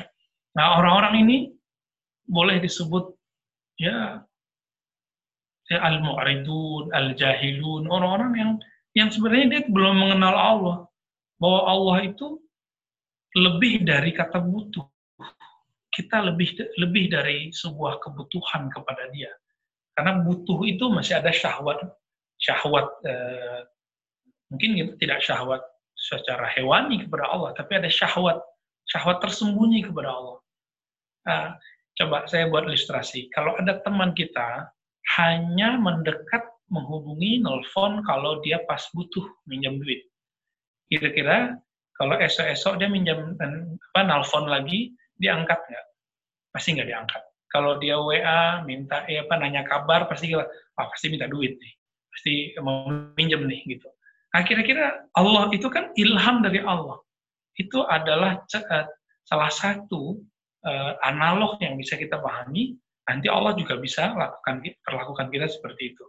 Nah, 0.58 0.82
orang-orang 0.82 1.24
ini 1.24 1.36
boleh 2.28 2.60
disebut 2.60 3.16
ya 3.80 4.20
ya 5.68 5.78
al-mu'ridun, 5.84 6.92
al-jahilun, 6.92 7.88
orang-orang 7.88 8.32
yang 8.36 8.52
yang 8.96 9.08
sebenarnya 9.12 9.46
dia 9.48 9.62
belum 9.68 9.94
mengenal 9.96 10.34
Allah. 10.34 10.78
Bahwa 11.38 11.60
Allah 11.70 11.98
itu 12.10 12.42
lebih 13.38 13.86
dari 13.86 14.10
kata 14.10 14.42
butuh. 14.42 14.84
Kita 15.94 16.18
lebih 16.26 16.58
lebih 16.82 17.10
dari 17.10 17.54
sebuah 17.54 18.02
kebutuhan 18.02 18.66
kepada 18.74 19.06
dia. 19.14 19.30
Karena 19.98 20.22
butuh 20.22 20.62
itu 20.62 20.86
masih 20.94 21.18
ada 21.18 21.34
syahwat 21.34 21.82
syahwat 22.38 22.86
eh, 23.02 23.66
mungkin 24.46 24.78
kita 24.78 24.92
tidak 25.02 25.20
syahwat 25.26 25.58
secara 25.98 26.46
hewani 26.54 27.02
kepada 27.02 27.26
Allah, 27.26 27.50
tapi 27.58 27.82
ada 27.82 27.90
syahwat 27.90 28.38
syahwat 28.86 29.18
tersembunyi 29.18 29.82
kepada 29.90 30.14
Allah. 30.14 30.38
Nah, 31.26 31.46
coba 31.98 32.30
saya 32.30 32.46
buat 32.46 32.70
ilustrasi. 32.70 33.26
Kalau 33.34 33.58
ada 33.58 33.82
teman 33.82 34.14
kita 34.14 34.70
hanya 35.18 35.76
mendekat 35.76 36.46
menghubungi 36.70 37.42
nelfon 37.42 38.04
kalau 38.06 38.38
dia 38.46 38.62
pas 38.70 38.80
butuh 38.94 39.26
minjam 39.50 39.82
duit. 39.82 40.06
Kira-kira 40.88 41.58
kalau 41.98 42.14
esok-esok 42.16 42.78
dia 42.78 42.86
minjam 42.86 43.34
apa 43.34 44.00
nelfon 44.06 44.46
lagi, 44.46 44.94
diangkat 45.18 45.58
nggak? 45.58 45.86
Pasti 46.54 46.78
nggak 46.78 46.88
diangkat. 46.88 47.22
Kalau 47.48 47.80
dia 47.80 47.96
WA 47.96 48.60
minta 48.68 49.08
eh, 49.08 49.24
apa 49.24 49.40
nanya 49.40 49.64
kabar 49.64 50.04
pasti 50.04 50.32
ah, 50.36 50.44
pasti 50.76 51.08
minta 51.08 51.24
duit 51.24 51.56
nih, 51.56 51.72
pasti 52.12 52.34
mau 52.60 52.88
minjem 53.16 53.48
nih 53.48 53.60
gitu. 53.64 53.88
Nah 54.36 54.44
kira-kira 54.44 55.08
Allah 55.16 55.48
itu 55.56 55.66
kan 55.72 55.90
ilham 55.96 56.44
dari 56.44 56.60
Allah. 56.60 57.00
Itu 57.56 57.88
adalah 57.88 58.44
eh, 58.44 58.86
salah 59.28 59.52
satu 59.52 60.20
uh, 60.64 60.92
analog 61.04 61.60
yang 61.60 61.76
bisa 61.76 62.00
kita 62.00 62.16
pahami 62.16 62.80
nanti 63.08 63.26
Allah 63.28 63.56
juga 63.56 63.80
bisa 63.80 64.12
lakukan 64.12 64.60
perlakukan 64.84 65.32
kita 65.32 65.48
seperti 65.48 65.96
itu. 65.96 66.04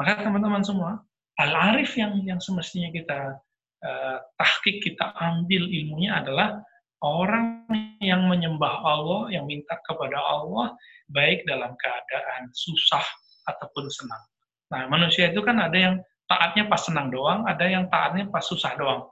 Maka 0.00 0.24
teman-teman 0.24 0.64
semua, 0.64 1.00
al-arif 1.36 1.92
yang 2.00 2.16
yang 2.24 2.40
semestinya 2.40 2.88
kita 2.88 3.36
uh, 3.84 4.18
tahkik 4.40 4.80
kita 4.80 5.12
ambil 5.20 5.68
ilmunya 5.68 6.24
adalah 6.24 6.60
orang 7.04 7.66
yang 8.02 8.26
menyembah 8.26 8.82
Allah, 8.82 9.30
yang 9.30 9.46
minta 9.46 9.78
kepada 9.86 10.18
Allah 10.18 10.74
baik 11.14 11.46
dalam 11.46 11.74
keadaan 11.78 12.50
susah 12.52 13.04
ataupun 13.48 13.86
senang. 13.88 14.22
Nah, 14.68 14.84
manusia 14.92 15.32
itu 15.32 15.40
kan 15.40 15.56
ada 15.62 15.74
yang 15.74 15.94
taatnya 16.28 16.68
pas 16.68 16.82
senang 16.84 17.08
doang, 17.08 17.48
ada 17.48 17.64
yang 17.64 17.88
taatnya 17.88 18.28
pas 18.28 18.44
susah 18.44 18.76
doang. 18.76 19.08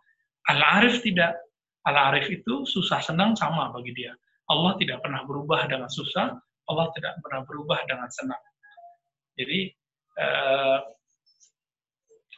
Al-arif 0.52 1.00
tidak. 1.02 1.34
Al-arif 1.86 2.28
itu 2.28 2.66
susah 2.66 2.98
senang 3.00 3.38
sama 3.38 3.70
bagi 3.72 3.94
dia. 3.94 4.12
Allah 4.50 4.74
tidak 4.78 5.02
pernah 5.02 5.22
berubah 5.26 5.66
dengan 5.66 5.90
susah, 5.90 6.34
Allah 6.66 6.86
tidak 6.94 7.18
pernah 7.22 7.42
berubah 7.46 7.78
dengan 7.86 8.10
senang. 8.10 8.42
Jadi 9.38 9.70
eh, 10.18 10.78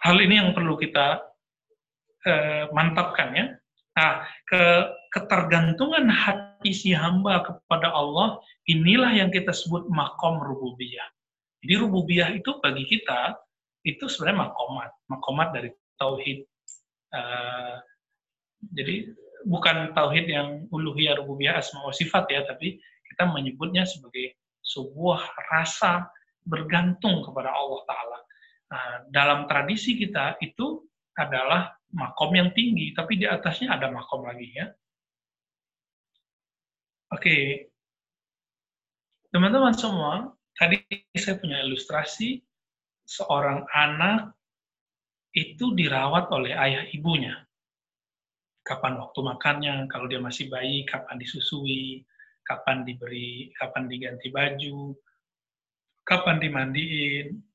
hal 0.05 0.17
ini 0.21 0.35
yang 0.41 0.51
perlu 0.53 0.77
kita 0.77 1.21
eh, 2.29 2.65
mantapkan 2.73 3.29
ya. 3.37 3.47
Nah, 3.99 4.23
ke, 4.47 4.63
ketergantungan 5.11 6.07
hati 6.07 6.71
si 6.71 6.95
hamba 6.95 7.43
kepada 7.43 7.91
Allah 7.91 8.39
inilah 8.71 9.11
yang 9.11 9.35
kita 9.35 9.51
sebut 9.51 9.91
makom 9.91 10.39
rububiyah. 10.39 11.11
Jadi 11.67 11.75
rububiyah 11.83 12.31
itu 12.31 12.63
bagi 12.63 12.87
kita 12.87 13.35
itu 13.83 14.07
sebenarnya 14.07 14.47
makomat, 14.47 14.91
makomat 15.11 15.49
dari 15.51 15.71
tauhid. 15.99 16.47
Uh, 17.11 17.83
jadi 18.71 19.11
bukan 19.51 19.91
tauhid 19.99 20.31
yang 20.31 20.71
uluhiyah 20.71 21.19
rububiyah 21.19 21.59
asma 21.59 21.83
wa 21.83 21.91
sifat 21.91 22.31
ya, 22.31 22.47
tapi 22.47 22.79
kita 23.11 23.27
menyebutnya 23.27 23.83
sebagai 23.83 24.39
sebuah 24.63 25.27
rasa 25.51 26.07
bergantung 26.47 27.27
kepada 27.27 27.51
Allah 27.51 27.83
Ta'ala. 27.83 28.19
Nah, 28.69 28.89
dalam 29.11 29.51
tradisi 29.51 29.99
kita 29.99 30.39
itu 30.39 30.87
adalah 31.19 31.75
makom 31.93 32.31
yang 32.33 32.55
tinggi, 32.55 32.95
tapi 32.95 33.19
di 33.19 33.27
atasnya 33.27 33.75
ada 33.75 33.91
makom 33.91 34.23
lagi 34.23 34.55
ya. 34.55 34.71
Oke, 37.09 37.67
teman-teman 39.33 39.73
semua, 39.73 40.31
tadi 40.55 40.85
saya 41.17 41.41
punya 41.41 41.65
ilustrasi 41.65 42.45
seorang 43.09 43.65
anak 43.73 44.37
itu 45.33 45.73
dirawat 45.73 46.29
oleh 46.29 46.53
ayah 46.53 46.85
ibunya. 46.93 47.33
Kapan 48.61 49.01
waktu 49.01 49.21
makannya, 49.25 49.75
kalau 49.89 50.05
dia 50.13 50.21
masih 50.21 50.53
bayi, 50.53 50.85
kapan 50.85 51.17
disusui, 51.17 52.05
kapan 52.45 52.85
diberi, 52.85 53.49
kapan 53.57 53.89
diganti 53.89 54.29
baju, 54.29 54.93
kapan 56.05 56.37
dimandiin. 56.37 57.48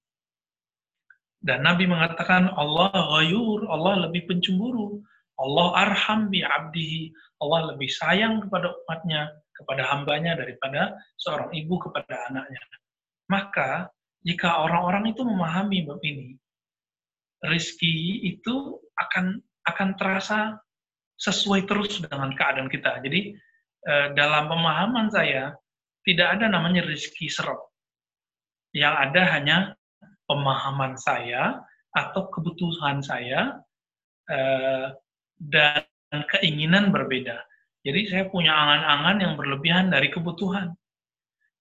Dan 1.43 1.67
Nabi 1.67 1.85
mengatakan 1.85 2.47
Allah 2.55 2.91
ghayur, 2.91 3.67
Allah 3.67 4.07
lebih 4.07 4.31
pencemburu. 4.31 5.03
Allah 5.35 5.89
arham 5.89 6.31
bi 6.31 6.39
abdihi, 6.45 7.11
Allah 7.43 7.73
lebih 7.73 7.89
sayang 7.89 8.47
kepada 8.47 8.71
umatnya, 8.71 9.27
kepada 9.51 9.83
hambanya 9.91 10.39
daripada 10.39 10.95
seorang 11.19 11.51
ibu 11.51 11.75
kepada 11.83 12.31
anaknya. 12.31 12.61
Maka 13.27 13.91
jika 14.23 14.63
orang-orang 14.63 15.11
itu 15.11 15.25
memahami 15.25 15.83
bab 15.83 15.99
ini, 16.05 16.37
rizki 17.43 18.23
itu 18.23 18.79
akan 18.95 19.41
akan 19.67 19.89
terasa 19.99 20.55
sesuai 21.19 21.67
terus 21.67 21.99
dengan 21.99 22.31
keadaan 22.37 22.71
kita. 22.71 23.03
Jadi 23.03 23.35
Eh, 23.83 24.07
dalam 24.15 24.47
pemahaman 24.47 25.11
saya 25.11 25.51
tidak 26.07 26.39
ada 26.39 26.47
namanya 26.47 26.87
rezeki 26.87 27.27
serap. 27.27 27.59
Yang 28.71 28.95
ada 28.95 29.21
hanya 29.35 29.57
pemahaman 30.33 30.97
saya 30.97 31.61
atau 31.93 32.25
kebutuhan 32.33 33.05
saya 33.05 33.61
eh, 34.33 34.89
dan 35.37 35.85
keinginan 36.33 36.89
berbeda. 36.89 37.37
Jadi 37.85 38.09
saya 38.09 38.25
punya 38.33 38.49
angan-angan 38.49 39.17
yang 39.21 39.33
berlebihan 39.37 39.93
dari 39.93 40.09
kebutuhan. 40.09 40.73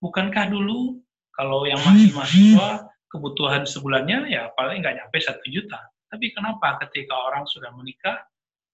Bukankah 0.01 0.49
dulu 0.49 1.05
kalau 1.37 1.69
yang 1.69 1.81
masih 1.85 2.17
mahasiswa 2.17 2.89
kebutuhan 3.13 3.69
sebulannya 3.69 4.33
ya 4.33 4.49
paling 4.57 4.81
nggak 4.81 4.97
nyampe 4.97 5.21
satu 5.21 5.45
juta. 5.53 5.77
Tapi 6.09 6.33
kenapa 6.33 6.81
ketika 6.81 7.13
orang 7.13 7.45
sudah 7.45 7.69
menikah 7.77 8.17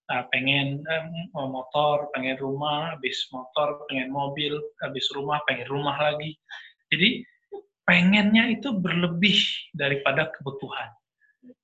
Nah, 0.08 0.24
pengen 0.32 0.80
eh, 0.88 1.04
motor, 1.37 2.08
pengen 2.16 2.40
rumah, 2.40 2.96
habis 2.96 3.28
motor, 3.28 3.84
pengen 3.92 4.08
mobil, 4.08 4.56
habis 4.80 5.04
rumah, 5.12 5.37
pengen 5.44 5.68
rumah 5.68 6.00
lagi. 6.00 6.32
Jadi 6.88 7.20
pengennya 7.88 8.53
itu 8.53 8.77
berlebih 8.77 9.40
daripada 9.72 10.29
kebutuhan. 10.37 10.92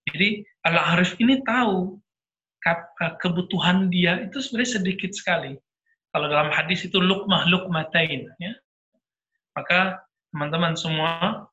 Jadi 0.08 0.40
Al-Arif 0.64 1.20
ini 1.20 1.44
tahu 1.44 2.00
kebutuhan 3.20 3.92
dia 3.92 4.24
itu 4.24 4.40
sebenarnya 4.40 4.80
sedikit 4.80 5.12
sekali. 5.12 5.60
Kalau 6.16 6.32
dalam 6.32 6.48
hadis 6.48 6.88
itu 6.88 6.96
lukmah 6.96 7.44
lukmatain, 7.52 8.24
ya. 8.40 8.52
Maka 9.52 10.00
teman-teman 10.32 10.72
semua, 10.72 11.44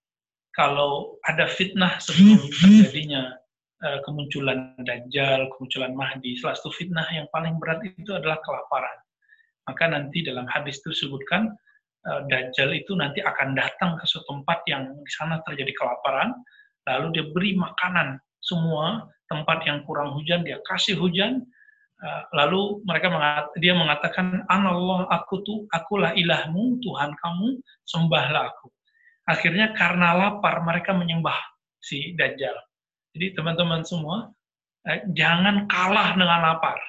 kalau 0.55 1.19
ada 1.27 1.51
fitnah 1.51 1.99
sebelum 1.99 2.39
terjadinya 2.47 3.41
Eh, 3.81 3.99
kemunculan 4.05 4.77
Dajjal, 4.85 5.49
kemunculan 5.57 5.97
Mahdi. 5.97 6.37
Salah 6.37 6.53
satu 6.53 6.69
fitnah 6.69 7.09
yang 7.17 7.25
paling 7.33 7.57
berat 7.57 7.81
itu 7.81 8.13
adalah 8.13 8.37
kelaparan. 8.45 8.93
Maka 9.65 9.89
nanti 9.89 10.21
dalam 10.21 10.45
hadis 10.45 10.77
itu 10.85 10.93
disebutkan 10.93 11.49
Dajjal 12.01 12.73
itu 12.73 12.97
nanti 12.97 13.21
akan 13.21 13.53
datang 13.53 13.93
ke 14.01 14.09
suatu 14.09 14.41
tempat 14.41 14.65
yang 14.65 14.89
di 14.89 15.11
sana 15.13 15.37
terjadi 15.45 15.69
kelaparan, 15.77 16.33
lalu 16.89 17.07
dia 17.13 17.25
beri 17.29 17.53
makanan 17.53 18.17
semua 18.41 19.05
tempat 19.29 19.61
yang 19.69 19.85
kurang 19.85 20.17
hujan 20.17 20.41
dia 20.41 20.57
kasih 20.65 20.97
hujan, 20.97 21.45
uh, 22.01 22.23
lalu 22.33 22.81
mereka 22.89 23.07
mengat, 23.13 23.45
dia 23.61 23.77
mengatakan 23.77 24.41
Anallah 24.49 25.05
aku 25.13 25.45
tuh 25.45 25.69
akulah 25.69 26.11
ilahmu 26.17 26.81
Tuhan 26.81 27.13
kamu 27.13 27.61
sembahlah 27.85 28.49
aku. 28.49 28.73
Akhirnya 29.29 29.77
karena 29.77 30.17
lapar 30.17 30.65
mereka 30.65 30.97
menyembah 30.97 31.37
si 31.77 32.17
Dajjal 32.17 32.57
jadi 33.11 33.35
teman-teman 33.35 33.83
semua, 33.83 34.31
eh, 34.87 35.03
jangan 35.11 35.67
kalah 35.67 36.15
dengan 36.15 36.39
lapar. 36.51 36.79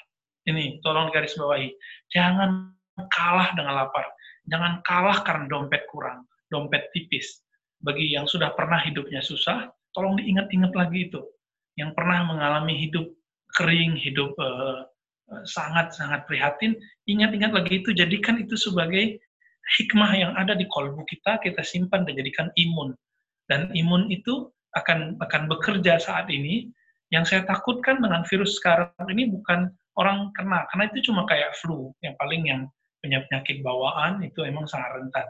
Ini 0.46 0.82
tolong 0.82 1.10
garis 1.10 1.34
bawahi. 1.38 1.70
Jangan 2.10 2.74
kalah 2.98 3.54
dengan 3.56 3.84
lapar. 3.84 4.04
Jangan 4.50 4.82
kalah 4.82 5.22
karena 5.22 5.46
dompet 5.48 5.86
kurang, 5.88 6.26
dompet 6.50 6.90
tipis. 6.92 7.40
Bagi 7.82 8.14
yang 8.14 8.26
sudah 8.26 8.54
pernah 8.54 8.78
hidupnya 8.78 9.22
susah, 9.22 9.70
tolong 9.94 10.18
diingat-ingat 10.18 10.72
lagi 10.74 11.10
itu. 11.10 11.22
Yang 11.78 11.96
pernah 11.96 12.26
mengalami 12.26 12.76
hidup 12.78 13.08
kering, 13.56 13.96
hidup 13.96 14.36
sangat-sangat 15.48 16.24
uh, 16.24 16.26
prihatin, 16.28 16.76
ingat-ingat 17.08 17.52
lagi 17.56 17.80
itu, 17.80 17.96
jadikan 17.96 18.36
itu 18.36 18.54
sebagai 18.56 19.20
hikmah 19.78 20.12
yang 20.12 20.32
ada 20.36 20.52
di 20.52 20.68
kolbu 20.68 21.04
kita, 21.08 21.40
kita 21.40 21.64
simpan 21.64 22.04
dan 22.04 22.18
jadikan 22.18 22.48
imun. 22.60 22.92
Dan 23.48 23.72
imun 23.72 24.12
itu 24.12 24.52
akan 24.76 25.20
akan 25.20 25.42
bekerja 25.48 26.00
saat 26.00 26.28
ini, 26.28 26.68
yang 27.12 27.28
saya 27.28 27.44
takutkan 27.44 28.00
dengan 28.00 28.24
virus 28.24 28.56
sekarang 28.56 28.88
ini 29.12 29.28
bukan 29.28 29.68
orang 30.00 30.32
kena, 30.32 30.64
karena 30.72 30.88
itu 30.88 31.12
cuma 31.12 31.28
kayak 31.28 31.52
flu, 31.60 31.92
yang 32.00 32.16
paling 32.16 32.42
yang 32.48 32.64
penyakit 33.02 33.60
bawaan 33.66 34.22
itu 34.22 34.46
emang 34.46 34.70
sangat 34.70 35.02
rentan. 35.02 35.26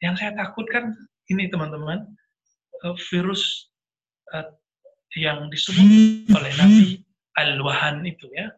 Yang 0.00 0.14
saya 0.24 0.32
takutkan 0.32 0.96
ini 1.28 1.52
teman-teman, 1.52 2.08
eh, 2.80 2.96
virus 3.12 3.68
uh, 4.32 4.48
yang 5.14 5.52
disebut 5.52 5.84
oleh 6.32 6.52
Nabi 6.56 6.88
Al-Wahan 7.36 8.08
itu 8.08 8.24
ya, 8.32 8.48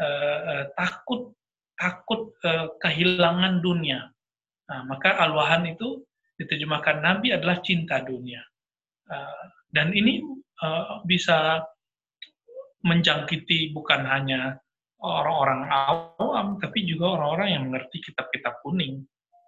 uh, 0.00 0.64
takut 0.74 1.36
takut 1.76 2.32
kehilangan 2.80 3.60
dunia. 3.60 4.08
Nah, 4.72 4.80
maka 4.88 5.12
Al-Wahan 5.20 5.68
itu 5.68 6.00
diterjemahkan 6.40 7.04
Nabi 7.04 7.36
adalah 7.36 7.60
cinta 7.60 8.00
dunia. 8.00 8.40
Dan 9.68 9.92
ini 9.92 10.24
bisa 11.04 11.60
menjangkiti 12.80 13.76
bukan 13.76 14.08
hanya 14.08 14.56
orang-orang 15.06 15.70
awam, 15.70 16.58
tapi 16.58 16.82
juga 16.84 17.16
orang-orang 17.16 17.48
yang 17.54 17.62
mengerti 17.70 18.02
kitab-kitab 18.02 18.60
kuning. 18.66 19.06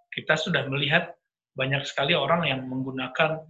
Kita 0.09 0.39
sudah 0.39 0.65
melihat 0.71 1.13
banyak 1.59 1.83
sekali 1.83 2.15
orang 2.15 2.47
yang 2.47 2.65
menggunakan 2.71 3.43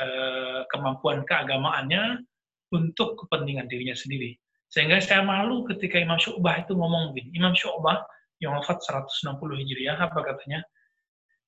uh, 0.00 0.60
kemampuan 0.72 1.22
keagamaannya 1.28 2.24
untuk 2.72 3.20
kepentingan 3.20 3.68
dirinya 3.68 3.94
sendiri. 3.94 4.34
Sehingga 4.70 5.02
saya 5.02 5.26
malu 5.26 5.66
ketika 5.66 5.98
Imam 5.98 6.16
Syu'bah 6.16 6.62
itu 6.62 6.72
ngomong 6.78 7.10
begini. 7.10 7.36
Imam 7.36 7.52
Syu'bah 7.52 8.06
yang 8.38 8.56
wafat 8.56 8.80
160 8.80 9.36
Hijriah, 9.36 9.98
apa 9.98 10.18
katanya? 10.22 10.64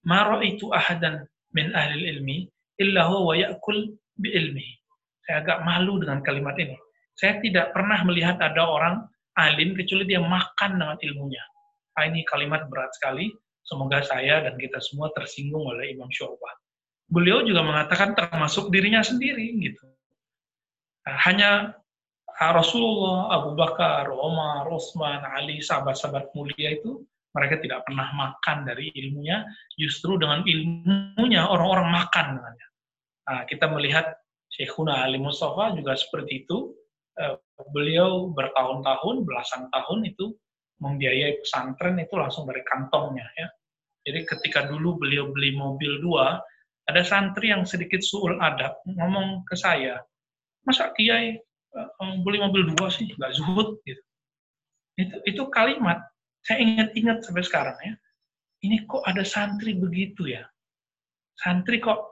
Maro 0.03 0.43
itu 0.43 0.69
ahadan 0.75 1.23
min 1.55 1.71
ahli 1.73 2.11
ilmi 2.11 2.51
illa 2.83 3.07
huwa 3.07 3.39
ya'kul 3.39 3.95
biilmi. 4.19 4.67
Saya 5.23 5.47
agak 5.47 5.59
malu 5.63 6.03
dengan 6.03 6.19
kalimat 6.27 6.59
ini. 6.59 6.75
Saya 7.15 7.39
tidak 7.39 7.71
pernah 7.71 8.03
melihat 8.03 8.43
ada 8.43 8.67
orang 8.67 9.07
alim 9.39 9.73
kecuali 9.77 10.05
dia 10.05 10.21
makan 10.21 10.81
dengan 10.81 10.99
ilmunya. 11.01 11.45
Nah, 11.97 12.05
ini 12.09 12.25
kalimat 12.29 12.69
berat 12.69 12.93
sekali. 12.97 13.33
Semoga 13.63 14.03
saya 14.03 14.43
dan 14.43 14.59
kita 14.59 14.83
semua 14.83 15.09
tersinggung 15.15 15.63
oleh 15.63 15.95
Imam 15.95 16.11
Syu'bah. 16.11 16.55
Beliau 17.13 17.47
juga 17.47 17.63
mengatakan 17.63 18.17
termasuk 18.17 18.73
dirinya 18.75 19.05
sendiri 19.05 19.55
gitu. 19.63 19.87
Nah, 21.07 21.17
hanya 21.29 21.51
Rasulullah, 22.43 23.39
Abu 23.39 23.55
Bakar, 23.55 24.11
Umar, 24.11 24.67
Utsman, 24.67 25.23
Ali, 25.23 25.63
sahabat-sahabat 25.63 26.35
mulia 26.35 26.75
itu 26.75 27.07
mereka 27.33 27.63
tidak 27.63 27.87
pernah 27.89 28.11
makan 28.13 28.67
dari 28.67 28.93
ilmunya, 28.93 29.47
justru 29.79 30.21
dengan 30.21 30.45
ilmunya 30.45 31.49
orang-orang 31.49 31.89
makan 31.89 32.27
dengannya. 32.37 32.69
Nah, 33.31 33.41
kita 33.47 33.71
melihat 33.71 34.19
Syekhuna 34.53 35.07
Ali 35.07 35.17
Mustafa 35.23 35.73
juga 35.73 35.97
seperti 35.97 36.45
itu. 36.45 36.77
Eh, 37.63 37.71
beliau 37.71 38.35
bertahun-tahun, 38.35 39.23
belasan 39.23 39.71
tahun 39.71 40.11
itu 40.11 40.35
membiayai 40.83 41.39
pesantren 41.47 41.95
itu 42.03 42.15
langsung 42.19 42.51
dari 42.51 42.63
kantongnya. 42.67 43.27
ya. 43.39 43.49
Jadi 44.03 44.27
ketika 44.27 44.67
dulu 44.67 44.99
beliau 44.99 45.31
beli 45.31 45.55
mobil 45.55 46.03
dua, 46.03 46.43
ada 46.91 47.07
santri 47.07 47.55
yang 47.55 47.63
sedikit 47.63 48.03
suul 48.03 48.43
adab 48.43 48.75
ngomong 48.91 49.47
ke 49.47 49.55
saya, 49.55 50.03
masa 50.67 50.91
kiai 50.99 51.39
uh, 51.79 52.19
beli 52.27 52.43
mobil 52.43 52.75
dua 52.75 52.91
sih, 52.91 53.07
nggak 53.15 53.33
zuhud 53.39 53.79
gitu. 53.87 54.03
Itu, 54.99 55.17
itu 55.23 55.43
kalimat 55.55 56.03
saya 56.43 56.59
ingat-ingat 56.59 57.23
sampai 57.23 57.47
sekarang 57.47 57.79
ya. 57.79 57.95
Ini 58.67 58.83
kok 58.91 59.07
ada 59.07 59.23
santri 59.23 59.79
begitu 59.79 60.27
ya? 60.27 60.43
Santri 61.39 61.79
kok 61.79 62.12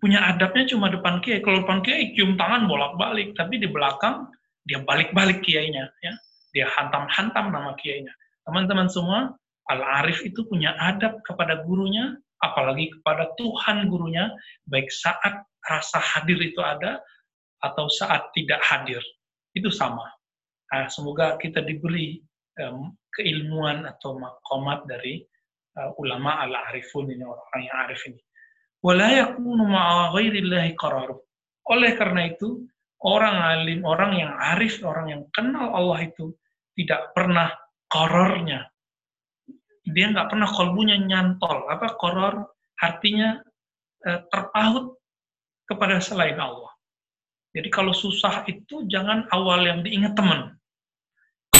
punya 0.00 0.20
adabnya 0.32 0.64
cuma 0.68 0.88
depan 0.88 1.20
kiai. 1.20 1.40
Kalau 1.44 1.64
depan 1.64 1.84
kiai 1.84 2.16
cium 2.16 2.36
tangan 2.40 2.68
bolak-balik, 2.68 3.36
tapi 3.36 3.60
di 3.60 3.68
belakang 3.68 4.28
dia 4.66 4.82
balik-balik 4.82 5.44
kiainya, 5.44 5.86
ya. 6.02 6.12
Dia 6.56 6.66
hantam-hantam 6.72 7.52
nama 7.52 7.76
kiainya. 7.76 8.12
Teman-teman 8.48 8.88
semua, 8.88 9.36
Al-Arif 9.68 10.22
itu 10.24 10.46
punya 10.46 10.72
adab 10.78 11.20
kepada 11.26 11.66
gurunya, 11.66 12.16
apalagi 12.40 12.90
kepada 12.98 13.30
Tuhan 13.36 13.90
gurunya, 13.90 14.30
baik 14.70 14.88
saat 14.88 15.44
rasa 15.66 15.98
hadir 15.98 16.38
itu 16.40 16.62
ada, 16.62 17.02
atau 17.60 17.90
saat 17.90 18.30
tidak 18.32 18.62
hadir. 18.62 19.02
Itu 19.52 19.68
sama. 19.68 20.06
Nah, 20.72 20.86
semoga 20.90 21.38
kita 21.38 21.62
diberi 21.62 22.20
um, 22.62 22.94
keilmuan 23.14 23.86
atau 23.86 24.18
makomat 24.18 24.86
dari 24.86 25.22
uh, 25.78 25.90
ulama 25.98 26.42
al-arifun 26.42 27.10
ini, 27.10 27.22
orang-orang 27.22 27.62
yang 27.66 27.76
arif 27.86 28.02
ini 28.06 28.25
wala 28.86 29.08
yakunu 29.10 29.66
ma'a. 29.66 30.14
Oleh 31.66 31.90
karena 31.98 32.30
itu, 32.30 32.62
orang 33.02 33.36
alim, 33.42 33.82
orang 33.82 34.12
yang 34.14 34.32
arif, 34.54 34.78
orang 34.86 35.10
yang 35.10 35.22
kenal 35.34 35.74
Allah 35.74 36.06
itu 36.06 36.30
tidak 36.78 37.10
pernah 37.10 37.50
korornya. 37.90 38.70
Dia 39.86 40.14
nggak 40.14 40.30
pernah 40.30 40.46
kolbunya 40.46 40.94
nyantol. 41.02 41.66
Apa 41.66 41.98
koror? 41.98 42.54
Artinya 42.78 43.42
eh, 44.06 44.20
terpaut 44.30 45.02
kepada 45.66 45.98
selain 45.98 46.38
Allah. 46.38 46.70
Jadi 47.56 47.72
kalau 47.72 47.96
susah 47.96 48.44
itu 48.46 48.84
jangan 48.86 49.24
awal 49.32 49.64
yang 49.64 49.80
diingat 49.80 50.12
teman. 50.12 50.55